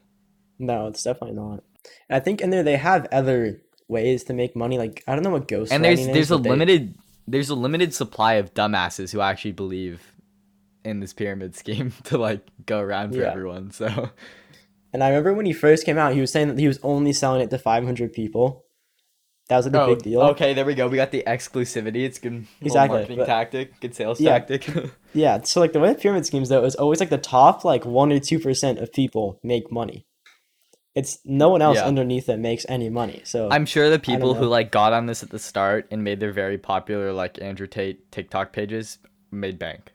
[0.60, 1.64] no, it's definitely not.
[2.08, 4.76] And I think in there they have other ways to make money.
[4.78, 5.72] Like I don't know what ghost.
[5.72, 6.94] and there's there's is, a but they- limited
[7.26, 10.12] there's a limited supply of dumbasses who actually believe
[10.84, 13.30] in this pyramid scheme to like go around for Yeah.
[13.30, 14.10] everyone so
[14.92, 17.12] And I remember when he first came out, he was saying that he was only
[17.12, 18.64] selling it to 500 people.
[19.48, 20.20] That was like a Oh, big deal.
[20.22, 23.94] okay there we go we got the exclusivity it's good Exactly, marketing but- tactic good
[23.94, 24.38] sales Yeah.
[24.38, 24.68] tactic
[25.12, 27.84] Yeah, so like the way the pyramid schemes though is always like the top like
[27.84, 30.06] one or two percent of people make money.
[30.94, 31.86] It's no one else Yeah.
[31.86, 33.22] underneath that makes any money.
[33.24, 36.18] So I'm sure the people who like got on this at the start and made
[36.20, 38.98] their very popular like Andrew Tate TikTok pages
[39.32, 39.92] made bank.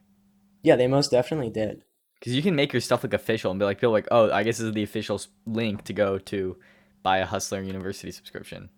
[0.65, 1.83] Yeah, they most definitely did.
[2.19, 4.43] Because you can make your stuff like official and be like, people like, oh, I
[4.43, 6.57] guess this is the official link to go to
[7.03, 8.69] buy a Hustler University subscription.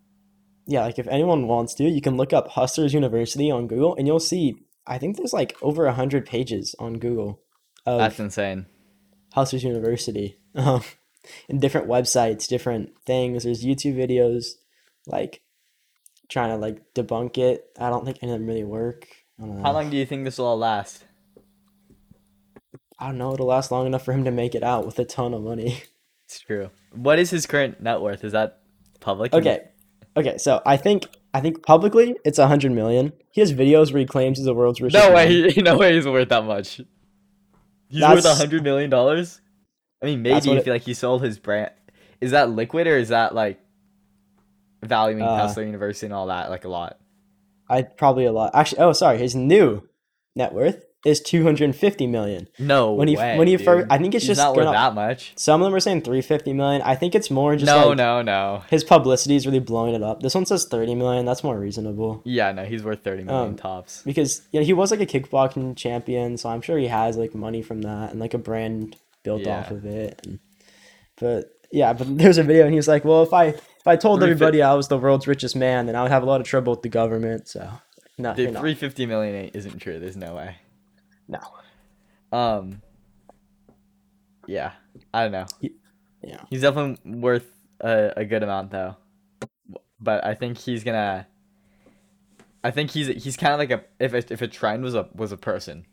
[0.66, 4.06] Yeah, like if anyone wants to, you can look up Hustlers University on Google and
[4.06, 4.56] you'll see
[4.88, 7.42] I think there's like over a hundred pages on Google
[7.86, 8.66] of That's insane.
[9.34, 10.38] Hustlers University.
[10.54, 10.82] Um,
[11.48, 13.44] and different websites, different things.
[13.44, 14.52] There's YouTube videos
[15.06, 15.42] like
[16.28, 17.64] trying to like debunk it.
[17.78, 19.06] I don't think any of them really work.
[19.38, 19.62] I don't know.
[19.62, 21.04] How long do you think this will all last?
[22.98, 23.32] I don't know.
[23.32, 25.82] It'll last long enough for him to make it out with a ton of money.
[26.28, 26.68] It's true.
[26.92, 28.22] What is his current net worth?
[28.22, 28.60] Is that
[29.00, 29.32] public?
[29.32, 29.62] Okay.
[30.14, 33.14] Okay, so I think I think publicly it's a hundred million.
[33.30, 35.02] He has videos where he claims he's the world's richest.
[35.08, 35.50] No way.
[35.50, 36.82] He, no way he's worth that much.
[37.88, 39.40] He's worth a hundred million dollars.
[40.02, 41.70] I mean, maybe if like he sold his brand.
[42.20, 43.58] Is that liquid or is that like
[44.82, 46.98] valuing Uh, Hustler University and all that like a lot?
[47.70, 48.50] I probably a lot.
[48.52, 49.88] Actually, oh sorry, his new
[50.36, 52.48] net worth is two hundred and fifty million.
[52.58, 53.38] No When he- way.
[53.38, 53.64] when he dude.
[53.64, 55.32] fir- I think it's He's just not worth gonna- that much.
[55.36, 56.82] Some of them are saying three fifty million.
[56.82, 58.62] I think it's more just no, like no, no.
[58.68, 60.22] his publicity is really blowing it up.
[60.22, 61.24] This one says thirty million.
[61.24, 64.02] That's more reasonable Yeah, no, he's worth thirty million Um, tops.
[64.04, 67.62] because know he was like a kickboxing champion, so I'm sure he has like money
[67.62, 69.58] from that and like a brand built Yeah.
[69.60, 70.20] off of it.
[70.26, 70.40] And,
[71.20, 73.94] but yeah, but there's a video and he was like, well, if I if I
[73.94, 76.46] told everybody I was the world's richest man, then I would have a lot of
[76.46, 77.46] trouble with the government.
[77.46, 77.70] So
[78.18, 80.00] no, three fifty million ain't- isn't true.
[80.00, 80.56] There's no way.
[81.28, 81.40] No,
[82.32, 82.82] Um.
[84.46, 84.72] Yeah,
[85.12, 85.46] I don't know.
[86.22, 86.40] yeah.
[86.48, 87.46] He's definitely worth
[87.80, 88.96] a, a good amount though.
[90.00, 91.26] But I think he's gonna.
[92.64, 95.08] I think he's he's kind of like a if a, if a trend was a
[95.14, 95.86] was a person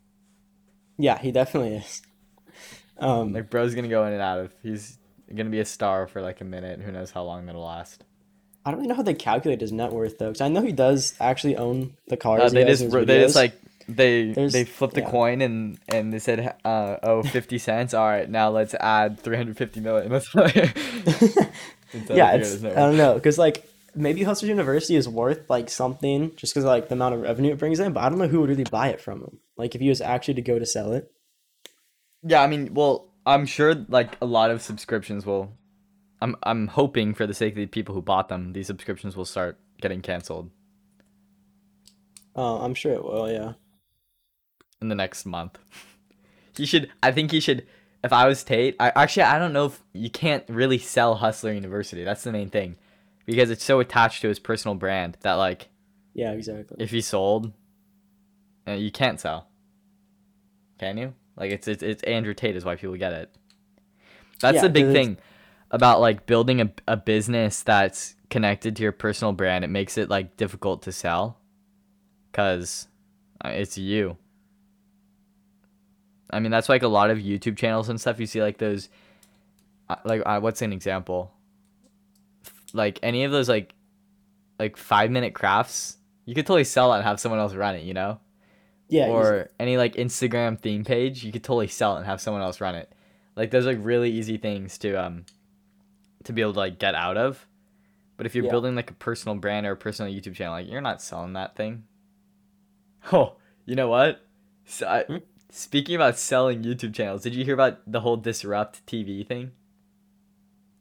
[0.98, 2.02] Yeah, he definitely is.
[2.98, 4.98] Um, like bro's gonna go in and out of he's
[5.34, 8.06] gonna be a star for like a minute who knows how long that'll last.
[8.66, 10.72] I don't really know how they calculate his net worth though, because I know he
[10.72, 12.42] does actually own the cars.
[12.42, 13.54] Uh, they just they just like
[13.88, 15.10] they There's- they flipped a yeah.
[15.10, 19.80] coin and and they said uh oh 50 cents all right now let's add 350
[19.80, 20.34] million That's
[22.10, 26.54] yeah, it's I don't know because like maybe Hustlers University is worth like something just
[26.54, 28.50] because like the amount of revenue it brings in, but I don't know who would
[28.50, 31.12] really buy it from them Like if he was actually to go to sell it.
[32.24, 35.54] Yeah, I mean, well, I'm sure like a lot of subscriptions will.
[36.22, 39.26] I'm I'm hoping for the sake of the people who bought them, these subscriptions will
[39.26, 40.50] start getting canceled
[42.36, 43.32] Oh, I'm sure it will.
[43.32, 43.54] Yeah.
[44.86, 45.58] In the next month.
[46.56, 46.92] He should.
[47.04, 47.66] I think he should.
[48.04, 51.52] If I was Tate, I actually I don't know if you can't really sell Hustler
[51.52, 52.04] University.
[52.04, 52.76] That's the main thing,
[53.26, 55.70] because it's so attached to his personal brand that like
[56.14, 56.32] Yeah.
[56.32, 56.78] Exactly.
[56.80, 57.52] if he sold,
[58.68, 59.48] uh, you can't sell.
[60.78, 61.14] Can you?
[61.36, 63.36] Like it's it's, it's Andrew Tate is why people get it.
[64.40, 65.18] That's Yeah, the big thing
[65.72, 69.66] about like building a, a business that's connected to your personal brand.
[69.66, 71.40] It makes it like difficult to sell
[72.32, 72.88] because
[73.44, 74.18] it's you.
[76.30, 78.20] I mean that's like a lot of YouTube channels and stuff.
[78.20, 78.90] You see like those,
[79.90, 81.32] uh, like uh, what's an example?
[82.74, 83.74] Like any of those like,
[84.60, 87.84] like five minute crafts, you could totally sell it and have someone else run it.
[87.84, 88.20] You know
[88.90, 89.10] Yeah.
[89.10, 92.60] or any like Instagram theme page, you could totally sell it and have someone else
[92.62, 92.92] run it.
[93.36, 95.26] Like those like really easy things to um
[96.24, 97.46] to be able to like get out of.
[98.18, 98.52] But if you're Yeah.
[98.52, 101.56] building like a personal brand or a personal YouTube channel, like you're not selling that
[101.56, 101.84] thing.
[103.12, 103.34] Oh,
[103.66, 104.26] you know what?
[104.66, 105.18] So I, Hmm?
[105.56, 109.52] Speaking about selling YouTube channels, did you hear about the whole Disrupt TV thing?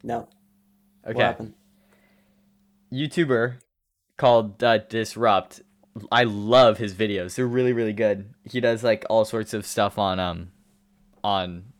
[0.02, 0.28] no.
[1.06, 1.14] Okay.
[1.14, 1.54] What happened?
[2.92, 3.56] YouTuber
[4.16, 5.60] called uh, Disrupt.
[6.10, 7.36] I love his videos.
[7.36, 8.34] They're really really good.
[8.44, 10.50] He does like all sorts of stuff on um
[11.22, 11.72] on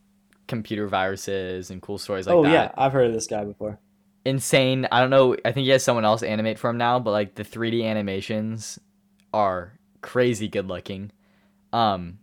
[0.47, 2.49] computer viruses and cool stories like oh that.
[2.49, 3.81] Oh yeah, I've heard of this guy before.
[4.27, 4.87] Insane.
[4.93, 5.37] I don't know.
[5.45, 8.79] I think he has someone else animate for him now, but like the 3D animations
[9.33, 11.13] are crazy good looking.
[11.73, 12.19] Um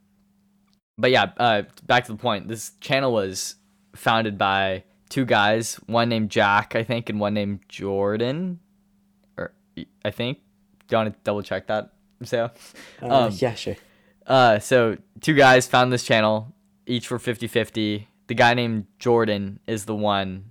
[1.01, 2.47] but yeah, uh back to the point.
[2.47, 3.55] This channel was
[3.95, 8.59] founded by two guys, one named Jack, I think, and one named Jordan.
[9.37, 9.53] Or
[10.05, 10.39] I think.
[10.87, 11.91] Do you want to double check that,
[12.23, 12.51] Sam?
[13.01, 13.77] Uh, Um, yeah, sure.
[14.27, 16.53] Uh, so two guys found this channel,
[16.85, 18.07] each for 50-50.
[18.27, 20.45] The guy named Jordan is the one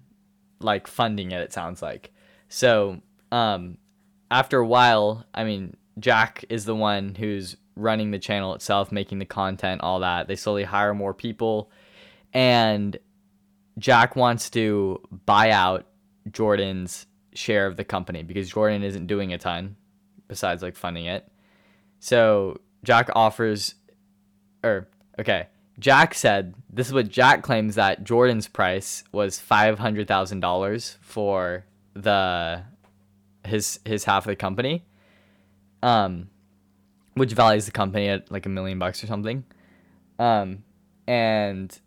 [0.60, 2.12] like funding it, it sounds like.
[2.48, 3.00] So,
[3.32, 3.78] um,
[4.30, 9.18] after a while, I mean, Jack is the one who's running the channel itself, making
[9.18, 10.28] the content, all that.
[10.28, 11.70] They slowly hire more people,
[12.32, 12.96] and
[13.78, 15.86] Jack wants to buy out
[16.30, 19.76] Jordan's share of the company because Jordan isn't doing a ton
[20.28, 21.26] besides like funding it.
[21.98, 23.74] So Jack offers,
[24.62, 24.88] or
[25.18, 30.40] okay, Jack said this is what Jack claims that Jordan's price was five hundred thousand
[30.40, 31.64] dollars for
[31.94, 32.62] the
[33.44, 34.84] his his half of the company,
[35.82, 36.28] um,
[37.14, 39.44] which values the company at like a million bucks or something,
[40.18, 40.62] um,
[41.06, 41.78] and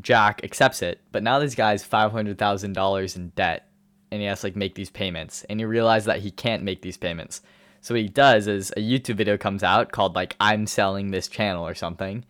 [0.00, 3.68] Jack accepts it, but now this guy's five hundred thousand dollars in debt,
[4.10, 6.82] and he has to like make these payments, and he realized that he can't make
[6.82, 7.42] these payments.
[7.80, 11.28] So what he does is a YouTube video comes out called like I'm selling this
[11.28, 12.24] channel or something,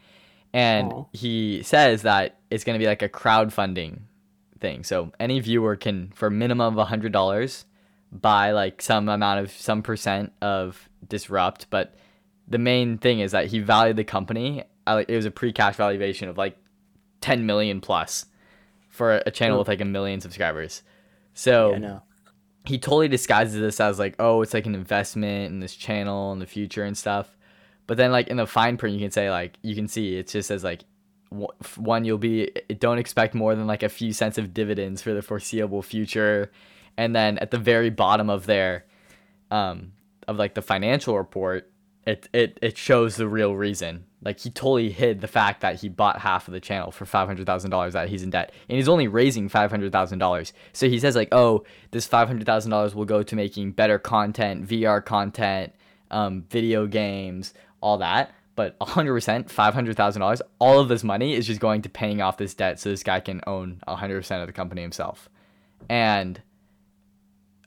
[0.52, 1.04] and Aw.
[1.12, 4.00] he says that it's gonna be like a crowdfunding
[4.58, 4.82] thing.
[4.84, 7.66] So any viewer can, for a minimum of a hundred dollars,
[8.10, 11.68] buy like some amount of some percent of Disrupt.
[11.70, 11.94] But
[12.48, 14.64] the main thing is that he valued the company.
[14.86, 16.56] It was a pre-cash valuation of like
[17.20, 18.26] 10 million plus
[18.88, 19.60] for a channel Hmm.
[19.60, 20.82] with like a million subscribers.
[21.32, 22.02] So Yeah, I know.
[22.64, 26.38] he totally disguises this as like, oh, it's like an investment in this channel in
[26.38, 27.36] the future and stuff.
[27.86, 30.28] But then like in the fine print, you can say like you can see it
[30.28, 30.84] just says like
[31.76, 35.20] one you'll be don't expect more than like a few cents of dividends for the
[35.22, 36.50] foreseeable future,
[36.96, 38.84] and then at the very bottom of their
[39.50, 39.92] um
[40.28, 41.70] of like the financial report,
[42.06, 44.04] it it it shows the real reason.
[44.22, 47.26] Like he totally hid the fact that he bought half of the channel for five
[47.28, 50.52] hundred thousand dollars that he's in debt, and he's only raising five hundred thousand dollars.
[50.72, 53.98] So he says like, oh, this five hundred thousand dollars will go to making better
[53.98, 55.74] content, VR content,
[56.10, 58.34] um, video games, all that.
[58.56, 61.88] But hundred percent, five hundred thousand dollars, all of this money is just going to
[61.88, 65.28] paying off this debt, so this guy can own hundred percent of the company himself.
[65.88, 66.40] And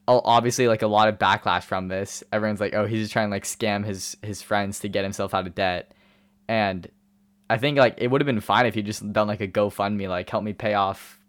[0.07, 2.23] obviously like a lot of backlash from this.
[2.31, 5.33] Everyone's like, "Oh, he's just trying to like scam his his friends to get himself
[5.33, 5.93] out of debt."
[6.47, 6.89] And
[7.49, 10.07] I think like it would have been fine if he just done like a GoFundMe,
[10.09, 11.19] like help me pay off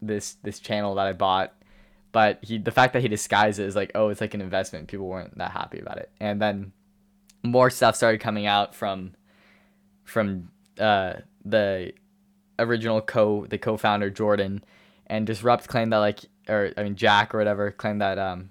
[0.00, 1.54] this this channel that I bought.
[2.12, 4.88] But he the fact that he disguised it is like, oh, it's like an investment.
[4.88, 6.10] People weren't that happy about it.
[6.20, 6.72] And then
[7.42, 9.14] more stuff started coming out from
[10.04, 11.92] from uh the
[12.58, 14.62] original co the co-founder Jordan
[15.06, 18.50] and Disrupt claimed that like or I mean Jack or whatever claimed that um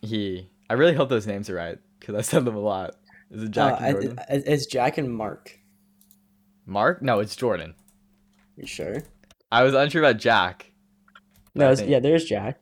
[0.00, 2.94] he I really hope those names are right because I said them a lot.
[3.30, 4.18] Is it Jack Uh, and Jordan?
[4.18, 5.58] I- it's Jack and Mark.
[6.66, 7.02] Mark?
[7.02, 7.74] No, it's Jordan.
[8.56, 9.02] You sure?
[9.50, 10.72] I was unsure about Jack.
[11.54, 12.60] No, it's, yeah, there's Jack.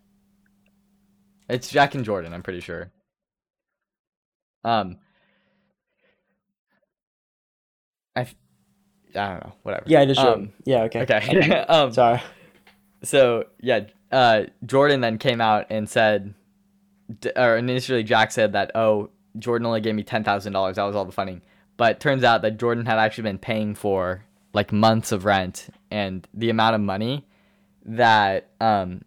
[1.48, 2.90] It's Jack and Jordan, I'm pretty sure.
[4.64, 4.98] Um
[8.16, 8.26] I I
[9.12, 9.84] don't know, whatever.
[9.88, 10.34] Yeah, I just showed.
[10.34, 11.00] Um, yeah, okay.
[11.02, 11.52] Okay.
[11.68, 12.20] um Sorry.
[13.02, 13.80] so yeah,
[14.12, 16.35] uh Jordan then came out and said
[17.37, 20.75] or initially Jack said that oh, Jordan only gave me $10,000.
[20.75, 21.42] That was all the funding.
[21.77, 26.27] But turns out that Jordan had actually been paying for like months of rent and
[26.35, 27.27] the amount of money
[27.85, 29.03] that um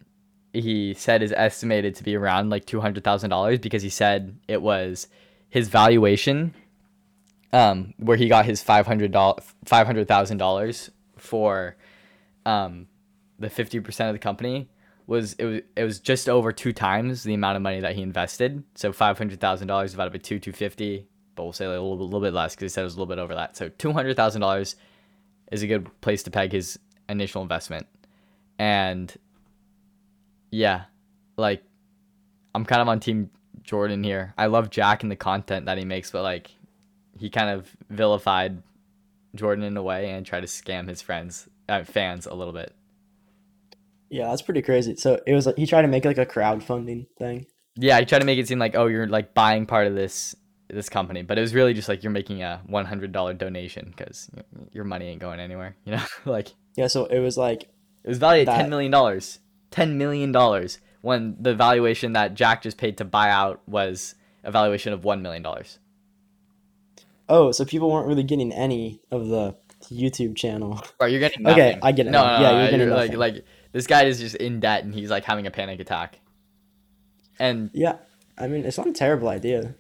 [0.54, 5.08] he said is estimated to be around like $200,000 because he said it was
[5.50, 6.54] his valuation
[7.52, 11.76] um where he got his $500 $500,000 for
[12.46, 12.88] um
[13.38, 14.70] the 50% of the company
[15.08, 18.02] was it was it was just over two times the amount of money that he
[18.02, 18.63] invested.
[18.76, 21.08] So five hundred thousand dollars divided by two, two fifty.
[21.36, 23.13] But we'll say a little, little bit less because he said it was a little
[23.13, 23.58] bit over that.
[23.58, 24.76] So two hundred thousand dollars
[25.52, 27.88] is a good place to peg his initial investment.
[28.60, 29.13] And
[30.52, 30.84] yeah,
[31.38, 31.63] like
[32.54, 33.32] I'm kind of on team
[33.63, 34.34] Jordan here.
[34.38, 36.52] I love Jack and the content that he makes, but like
[37.18, 38.62] he kind of vilified
[39.36, 42.76] Jordan in a way and tried to scam his friends, uh, fans a little bit.
[44.13, 44.95] Yeah, that's pretty crazy.
[44.95, 47.47] So it was like he tried to make like a crowdfunding thing.
[47.76, 50.36] Yeah, he tried to make it seem like oh you're like buying part of this
[50.69, 53.93] this company, but it was really just like you're making a one hundred dollar donation
[53.95, 54.30] because
[54.71, 55.76] your money ain't going anywhere.
[55.86, 57.63] You know, like Yeah, so it was like
[58.04, 59.39] it was valued at ten million dollars.
[59.71, 64.52] Ten million dollars when the valuation that Jack just paid to buy out was a
[64.52, 65.80] valuation of one million dollars.
[67.30, 69.56] oh, so people weren't really getting any of the
[69.91, 70.82] YouTube channel.
[70.99, 71.62] Right, you're getting nothing.
[71.63, 71.80] Okay.
[71.82, 72.38] I get it No, now.
[72.38, 73.19] no, Yeah, no, you're getting like nothing.
[73.19, 76.19] like this guy is just in debt and he's like having a panic attack.
[77.39, 77.97] And Yeah,
[78.38, 79.75] I mean it's not a terrible idea.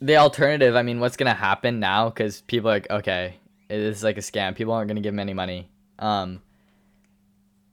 [0.00, 2.08] the alternative, I mean, what's gonna happen now?
[2.08, 3.34] Because people are like, okay,
[3.68, 4.54] this is like a scam.
[4.54, 5.68] People aren't gonna give him any money.
[5.98, 6.40] Um,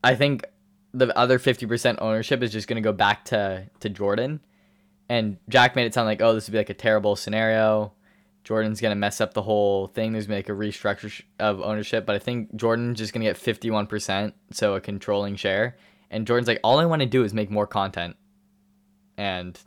[0.03, 0.45] I think
[0.93, 4.39] the other fifty percent ownership is just gonna go back to to Jordan,
[5.09, 7.93] and Jack made it sound like, oh, this would be like a terrible scenario.
[8.47, 10.13] Jordan's gonna mess up the whole thing.
[10.13, 13.69] There's gonna be a restructure of ownership, but I think Jordan's just gonna get fifty
[13.69, 15.75] one percent, so a controlling share.
[16.09, 18.15] And Jordan's like, all I want to do is make more content,
[19.17, 19.59] and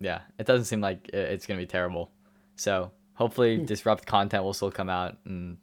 [0.00, 2.12] yeah, it doesn't seem like it's gonna be terrible.
[2.54, 3.66] So hopefully, hmm.
[3.66, 5.58] disrupt content will still come out and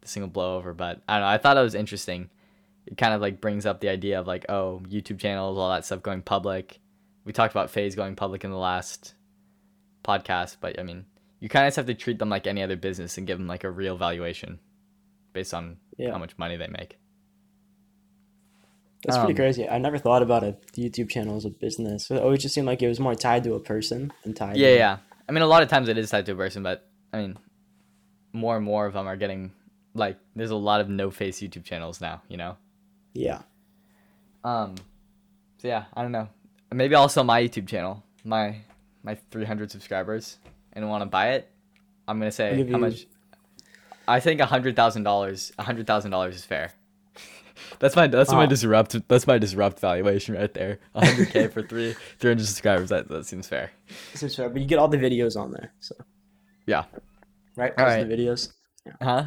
[0.00, 0.72] this thing will blow over.
[0.72, 1.28] But I don't know.
[1.28, 2.30] I thought it was interesting.
[2.86, 5.84] It kind of like brings up the idea of like, oh, YouTube channels, all that
[5.84, 6.80] stuff going public.
[7.26, 9.12] We talked about FaZe going public in the last
[10.02, 11.04] podcast, but I mean,
[11.40, 13.46] you kind of just have to treat them like any other business and give them
[13.46, 14.58] like a real valuation
[15.32, 16.12] based on Yeah.
[16.12, 16.98] how much money they make.
[19.04, 19.68] That's pretty Um, crazy.
[19.68, 22.10] I never thought about a YouTube channel as a business.
[22.10, 24.56] It always just seemed like it was more tied to a person than tied.
[24.56, 24.98] Yeah, to, yeah.
[25.28, 27.38] I mean, a lot of times it is tied to a person, but I mean,
[28.32, 29.52] more and more of them are getting
[29.94, 32.56] like there's a lot of no face YouTube channels now, you know.
[33.14, 33.42] yeah.
[34.44, 34.76] Um,
[35.58, 36.28] so yeah, I don't know.
[36.72, 38.56] Maybe I'll sell my YouTube channel, my
[39.02, 40.38] my 300 subscribers,
[40.72, 41.50] and want to buy it.
[42.06, 43.06] I'm gonna say how much.
[44.06, 45.52] I think a hundred thousand dollars.
[45.58, 46.72] A hundred thousand dollars is fair.
[47.78, 48.46] that's my that's my Ah.
[48.46, 50.78] disrupt that's my disrupt valuation right there.
[50.94, 52.88] A hundred k for three 300 subscribers.
[52.88, 53.70] That that seems fair.
[54.14, 55.72] Is fair, but you get all the videos on there.
[55.80, 55.94] So
[56.66, 56.84] Yeah.
[57.56, 58.52] right, All Comes with the videos.
[59.02, 59.24] Huh?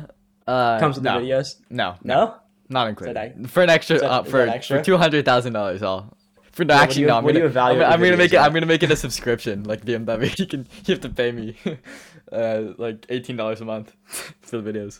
[0.47, 1.56] Uh, Comes with no, the videos.
[1.69, 2.36] No, no, No.
[2.69, 3.15] not included.
[3.15, 4.80] that- for an extra, that- uh, for extra?
[4.80, 6.17] for two hundred thousand dollars, I'll.
[6.52, 7.18] For no, Yeah, actually, you- no.
[7.18, 8.38] I'm gonna, I'm, I'm gonna make it.
[8.38, 10.36] I'm gonna make it a subscription, like BMW.
[10.40, 11.56] You can, you have to pay me,
[12.32, 13.94] uh, like eighteen dollars a month
[14.42, 15.00] for the videos.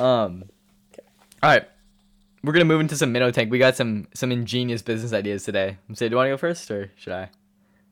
[0.00, 0.44] Um,
[1.42, 1.64] all right,
[2.42, 3.50] we're gonna move into some minnow tank.
[3.50, 5.78] We got some some ingenious business ideas today.
[5.94, 7.30] Say, do you want to go first, or should I?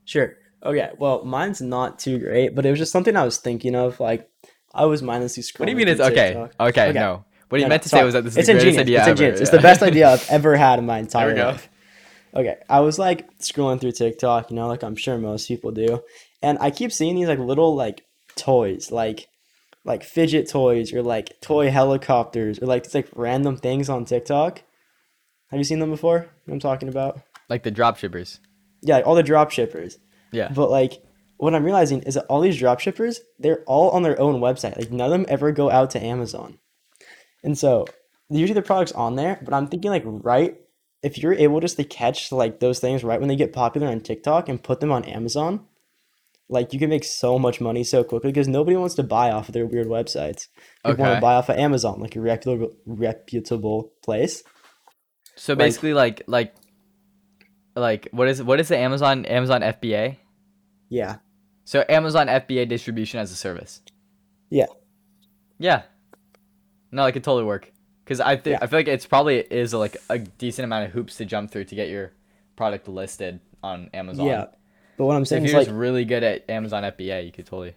[0.05, 0.37] Sure.
[0.63, 0.91] Okay.
[0.99, 4.01] Well, mine's not too great, but it was just something I was thinking of.
[4.01, 4.29] Like,
[4.75, 5.61] I was mindlessly scrolling.
[5.61, 6.37] What do you mean it's okay?
[6.59, 6.93] Okay, Okay.
[6.93, 7.25] no.
[7.51, 8.81] What you No, meant no, to say was that this is it's the greatest ingenious.
[8.81, 9.13] idea It's ever.
[9.13, 9.41] ingenious.
[9.43, 11.47] It's the best idea I've ever had in my entire we go.
[11.51, 11.69] life.
[12.35, 16.03] Okay, I was like scrolling through TikTok, you know, like I'm sure most people do,
[16.43, 18.05] and I keep seeing these like little like
[18.37, 19.29] toys, like
[19.85, 24.63] like fidget toys or like toy helicopters or like these like random things on TikTok.
[25.51, 26.17] Have you seen them before?
[26.17, 27.21] You know what I'm talking about?
[27.49, 28.41] Like the drop shippers.
[28.83, 29.99] Yeah, like all the drop shippers.
[30.33, 30.51] Yeah.
[30.53, 31.03] But like
[31.37, 34.77] what I'm realizing is that all these drop shippers, they're all on their own website.
[34.77, 36.59] Like none of them ever go out to Amazon.
[37.43, 37.87] And so
[38.31, 40.57] usually the product's on there, but I'm thinking like right
[41.05, 44.01] if you're able just to catch like those things right when they get popular on
[44.01, 45.67] TikTok and put them on Amazon,
[46.49, 49.49] like you can make so much money so quickly because nobody wants to buy off
[49.49, 50.49] of their weird websites.
[50.85, 54.43] People want to buy off of Amazon, like a reputable reputable place.
[55.37, 56.55] So Like- basically, like like
[57.77, 60.17] like what is what is the Amazon Amazon FBA?
[60.89, 61.17] Yeah.
[61.65, 63.81] So Amazon FBA distribution as a service.
[64.51, 64.67] Yeah.
[65.59, 65.83] Yeah.
[66.93, 67.73] No, it could totally work.
[68.07, 68.59] Cause I think Yeah.
[68.63, 71.65] I feel like it's probably is like a decent amount of hoops to jump through
[71.65, 72.13] to get your
[72.57, 74.27] product listed on Amazon.
[74.27, 74.47] Yeah.
[74.99, 77.47] But what I'm If saying you're is like really good at Amazon FBA, you could
[77.47, 77.75] totally.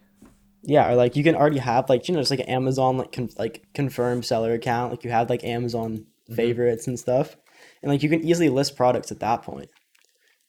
[0.63, 3.11] Yeah, or like you can already have like you know just like an Amazon like
[3.13, 6.35] con- like confirmed seller account, like you have like Amazon Mm-hmm.
[6.35, 7.37] favorites and stuff,
[7.81, 9.69] and like you can easily list products at that point.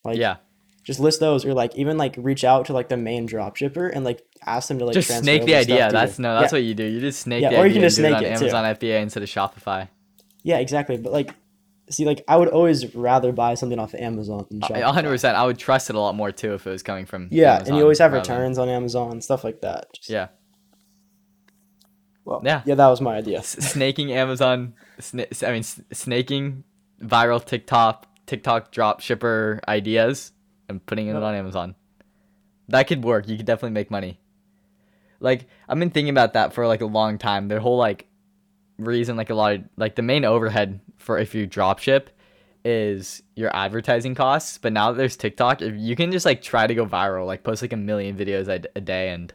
[0.05, 0.39] Like yeah.
[0.89, 3.89] Just list those, or like even like reach out to like the main drop shipper
[3.89, 5.93] and like ask them to like just snake the idea.
[5.93, 6.57] That's no, that's yeah.
[6.57, 6.83] what you do.
[6.85, 8.47] You just snake Yeah, the or you can just it snake on it, too.
[8.47, 9.89] Amazon FBA instead of Shopify.
[10.43, 10.97] yeah exactly.
[10.97, 11.35] But like,
[11.91, 14.83] see, like I would always rather buy something off of Amazon than A Shopify.
[14.83, 15.37] hundred percent.
[15.37, 17.29] I would trust it a lot more too if it was coming from.
[17.31, 19.93] Yeah, Amazon and you always have rather returns on Amazon and stuff like that.
[19.93, 20.29] Just, Yeah.
[22.25, 22.63] Well, Yeah.
[22.65, 23.43] yeah, that was my idea.
[23.43, 24.75] Snaking Amazon.
[25.01, 26.65] Sna- I mean, snaking
[27.03, 30.33] viral TikTok TikTok drop shipper ideas
[30.69, 31.75] and putting it on Amazon.
[32.69, 33.29] That could work.
[33.29, 34.21] You could definitely make money.
[35.21, 37.49] Like I've been thinking about that for like a long time.
[37.49, 38.07] Their whole like
[38.79, 42.11] reason, like a lot of like the main overhead for if you drop ship
[42.65, 44.59] is your advertising costs.
[44.59, 47.43] But now that there's TikTok, if you can just like try to go viral, like
[47.43, 49.33] post like a million videos a, a day and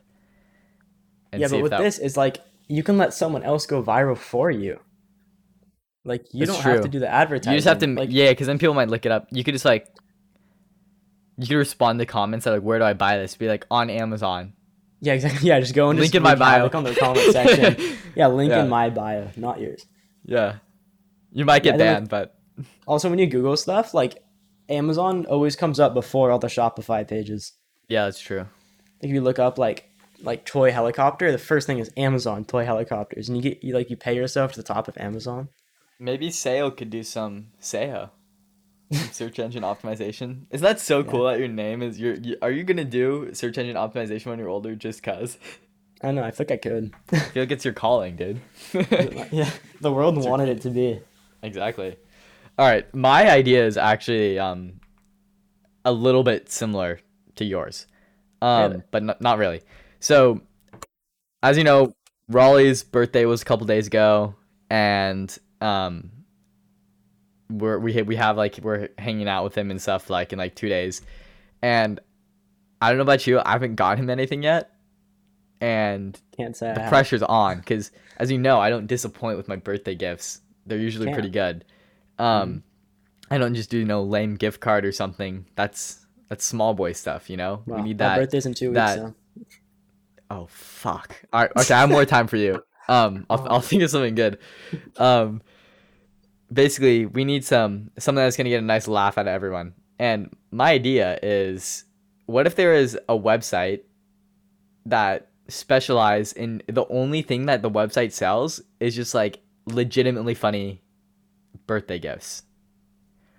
[1.31, 4.17] and yeah, but with that this, it's like you can let someone else go viral
[4.17, 4.79] for you.
[6.05, 7.53] Like you That's don't have to do the advertising.
[7.53, 9.27] You just have to, like, yeah, because then people might look it up.
[9.31, 9.87] You could just like,
[11.37, 13.35] you could respond to comments that like, where do I buy this?
[13.35, 14.53] Be like on Amazon.
[15.01, 15.47] yeah, exactly.
[15.49, 16.59] Yeah, just go and Link just in my bio.
[16.59, 17.97] havoc on the comment section.
[18.15, 18.63] yeah, link Yeah.
[18.63, 19.85] in my bio, not yours.
[20.25, 20.57] Yeah,
[21.31, 22.35] you might get Yeah, then, banned, but
[22.87, 24.23] Also, when you Google stuff, like
[24.69, 27.53] Amazon always comes up before all the Shopify pages.
[27.89, 28.39] yeah, that's true.
[29.01, 29.89] Like if you look up like
[30.21, 33.89] like toy helicopter, the first thing is Amazon toy helicopters, and you get you like
[33.89, 35.49] you pay yourself to the top of Amazon.
[35.99, 38.22] Maybe SEO could do some SEO, some
[39.11, 40.45] search engine optimization.
[40.51, 42.15] Isn't that so cool that your name is your?
[42.15, 45.37] You, are you gonna do search engine optimization when you're older just cause?
[46.01, 46.23] I don't know.
[46.23, 46.93] I think I could.
[47.11, 48.41] I feel like it's your calling, dude.
[49.31, 50.99] yeah, the world wanted it to be.
[51.41, 51.95] Exactly.
[52.57, 54.79] All right, my idea is actually um
[55.85, 56.99] a little bit similar
[57.35, 57.87] to yours.
[58.41, 58.83] Um Really?
[58.91, 59.61] but not, not really.
[59.99, 60.41] So
[61.41, 61.93] as you know,
[62.29, 64.35] Raleigh's birthday was a couple days ago
[64.69, 66.11] and um
[67.49, 70.55] we're we we have like we're hanging out with him and stuff like in like
[70.55, 71.01] 2 days.
[71.61, 71.99] And
[72.81, 74.71] I don't know about you, I haven't got him anything yet.
[75.61, 76.73] And Can't say.
[76.73, 80.77] The pressure's on because as you know i don't disappoint with my birthday gifts they're
[80.77, 81.13] usually Damn.
[81.15, 81.65] pretty good
[82.19, 82.63] um
[83.31, 86.91] i don't just do you know lame gift card or something that's that's small boy
[86.91, 88.75] stuff you know Wow, we need my that birthday's in two weeks.
[88.75, 89.15] that- so.
[90.29, 93.81] oh fuck all right okay i have more time for you um I'll, I'll think
[93.83, 94.37] of something good
[94.97, 95.41] um
[96.53, 100.35] basically we need some something that's gonna get a nice laugh out of everyone and
[100.51, 101.85] my idea is
[102.27, 103.81] what if there is a website
[104.85, 110.81] that specialize in the only thing that the website sells is just like legitimately funny
[111.67, 112.43] birthday gifts.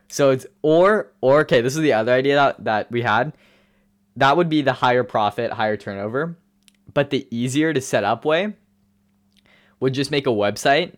[0.09, 3.33] So it's or or okay, this is the other idea that, that we had.
[4.17, 6.37] That would be the higher profit, higher turnover.
[6.93, 8.55] But the easier to set up way
[9.81, 10.97] would just make a website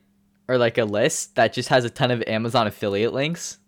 [0.49, 3.59] or like a list that just has a ton of Amazon affiliate links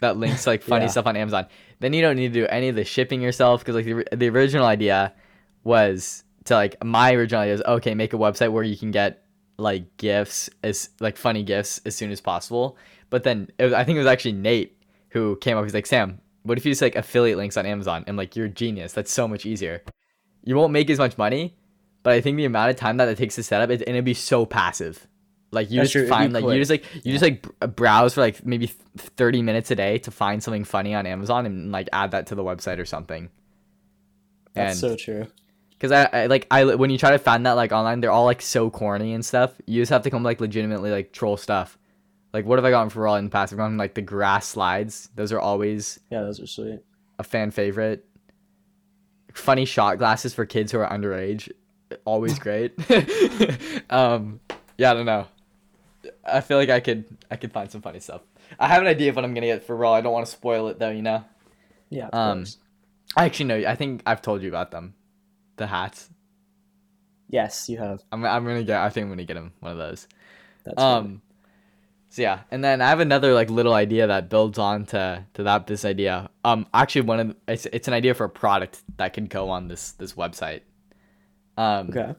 [0.00, 0.90] that links like funny Yeah.
[0.90, 1.46] stuff on Amazon.
[1.80, 4.28] Then you don't need to do any of the shipping yourself because like the, the
[4.28, 5.12] original idea
[5.64, 9.24] was to like my original idea is okay make a website where you can get
[9.58, 12.76] like gifts as like funny gifts as soon as possible.
[13.10, 14.76] But then it was, i think it was actually nate
[15.10, 18.04] who came up he's like sam what if you just like affiliate links on amazon?
[18.06, 18.92] And like you're a genius.
[18.92, 19.82] That's so much easier.
[20.44, 21.56] You won't make as much money
[22.02, 23.90] but i think the amount of time that it takes to set up it, and
[23.90, 25.06] it'd be so passive
[25.52, 28.20] like you That's just true, find like you just like you just like browse for
[28.20, 28.66] like maybe
[28.96, 32.34] 30 minutes a day to find something funny on amazon and like add that to
[32.34, 33.30] the website or something
[34.54, 35.26] That's And- so true.
[35.78, 38.24] Cause I, I like I when you try to find that like online, they're all
[38.24, 39.52] like so corny and stuff.
[39.66, 41.76] You just have to come like legitimately like troll stuff.
[42.32, 43.52] Like what have I gotten for all in the past?
[43.52, 45.10] I've gotten like the grass slides.
[45.16, 46.80] Those are always Yeah, those are sweet.
[47.18, 48.06] a fan favorite.
[49.34, 51.50] Funny shot glasses for kids who are underage,
[52.06, 52.72] always great.
[53.90, 54.40] um,
[54.78, 55.26] yeah, I don't know.
[56.24, 58.22] I feel like I could I could find some funny stuff.
[58.58, 59.92] I have an idea of what I'm gonna get for Raw.
[59.92, 60.90] I don't want to spoil it though.
[60.90, 61.24] You know.
[61.90, 62.58] Yeah, Um, course.
[63.16, 63.68] I actually know.
[63.68, 64.94] I think I've told you about them.
[65.56, 66.10] The hats.
[67.28, 68.02] Yes, you have.
[68.12, 68.80] I'm I'm gonna get.
[68.80, 70.06] I think I'm gonna get him one of those.
[70.64, 71.06] That's funny.
[71.08, 71.22] um.
[72.08, 75.42] So yeah, and then I have another like little idea that builds on to to
[75.42, 76.30] that this idea.
[76.44, 79.68] Um, actually, one of it's it's an idea for a product that could go on
[79.68, 80.62] this this website.
[81.56, 82.14] Um, okay.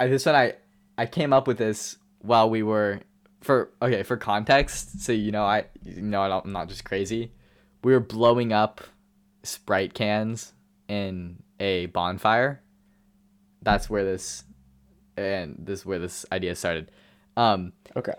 [0.00, 0.54] I, this one I
[0.98, 1.96] I came up with this
[2.26, 3.00] while we were
[3.40, 5.00] for okay for context.
[5.00, 7.32] So you know I you know I don't, I'm not just crazy.
[7.84, 8.80] We were blowing up
[9.42, 10.52] Sprite cans
[10.88, 12.62] in a bonfire.
[13.62, 14.44] That's where this,
[15.16, 16.90] and this is where this idea started.
[17.36, 18.14] Um, Okay.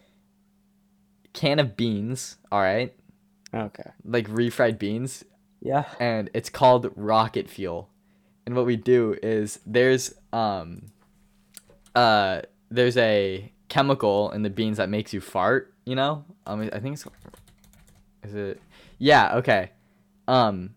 [1.33, 2.93] can of beans, all right,
[3.53, 3.91] Okay.
[4.03, 5.23] like refried beans,
[5.61, 5.85] Yeah.
[5.99, 7.89] and it's called rocket fuel.
[8.45, 10.87] And what we do is there's um
[11.95, 16.25] uh there's a chemical in the beans that makes you fart, you know?
[16.45, 17.07] Um I think it's
[18.23, 18.61] is it
[18.97, 19.71] Yeah, okay.
[20.27, 20.75] Um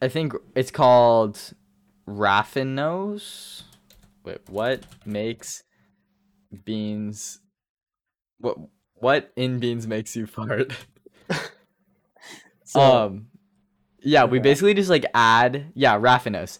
[0.00, 1.54] I think it's called
[2.06, 3.62] raffinose.
[4.24, 5.62] Wait, what makes
[6.64, 7.40] beans
[8.38, 8.56] what
[8.94, 10.72] what in beans makes you fart?
[12.68, 13.28] So, um
[14.00, 16.58] yeah we basically just like add yeah raffinose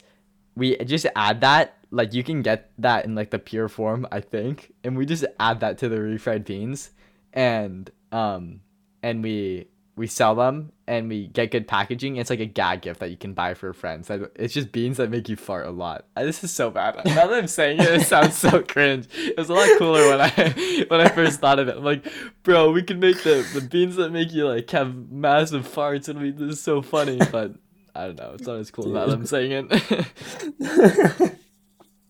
[0.54, 4.20] we just add that like you can get that in like the pure form i
[4.20, 4.72] think.
[4.84, 6.90] And we just add that to the refried beans.
[7.32, 8.60] And um
[9.02, 12.16] and we we sell them and we get good packaging.
[12.16, 14.10] It's like a gag gift that you can buy for friends.
[14.10, 16.04] It's just beans that make you fart a lot.
[16.14, 16.96] This is so bad.
[17.06, 19.08] Now that i'm saying it it sounds so cringe.
[19.16, 21.76] It was a lot cooler when i when i first thought of it.
[21.78, 22.06] I'm like
[22.42, 26.20] bro we can make the the beans that make you like have massive farts and
[26.20, 27.18] we this is so funny.
[27.32, 27.54] But
[27.94, 28.32] i don't know.
[28.34, 31.36] It's not as cool now that i'm saying it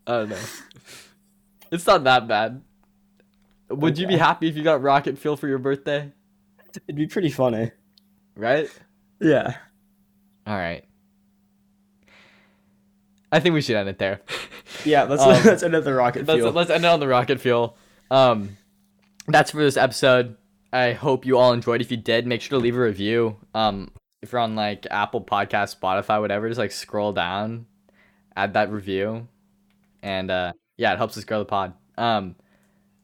[0.07, 0.38] i don't know
[1.70, 2.62] it's not that bad
[3.70, 6.12] would you be happy if you got rocket fuel for your birthday
[6.86, 7.70] It'd be pretty funny.
[8.36, 8.68] right
[9.20, 9.57] Yeah.
[10.46, 10.84] all right
[13.32, 14.20] i think we should end it there
[14.84, 15.04] Yeah.
[15.04, 16.52] Let's Um, let's end up the rocket let's, fuel.
[16.52, 17.76] let's end it on the rocket fuel.
[18.11, 18.57] Um,
[19.26, 20.36] that's for this episode.
[20.72, 21.80] I hope you all enjoyed.
[21.80, 23.36] If you did, make sure to leave a review.
[23.54, 23.90] Um,
[24.22, 27.66] if you're on like Apple Podcast, Spotify, whatever, just like scroll down,
[28.36, 29.26] add that review,
[30.07, 31.74] and uh, yeah, it helps us grow the pod.
[31.98, 32.36] Um,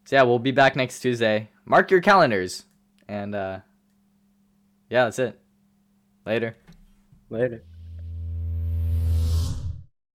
[0.05, 1.50] so yeah, we'll be back next Tuesday.
[1.64, 2.64] Mark your calendars,
[3.09, 3.59] and uh,
[4.88, 5.38] yeah, that's it.
[6.24, 6.57] Later.
[7.28, 7.64] Later.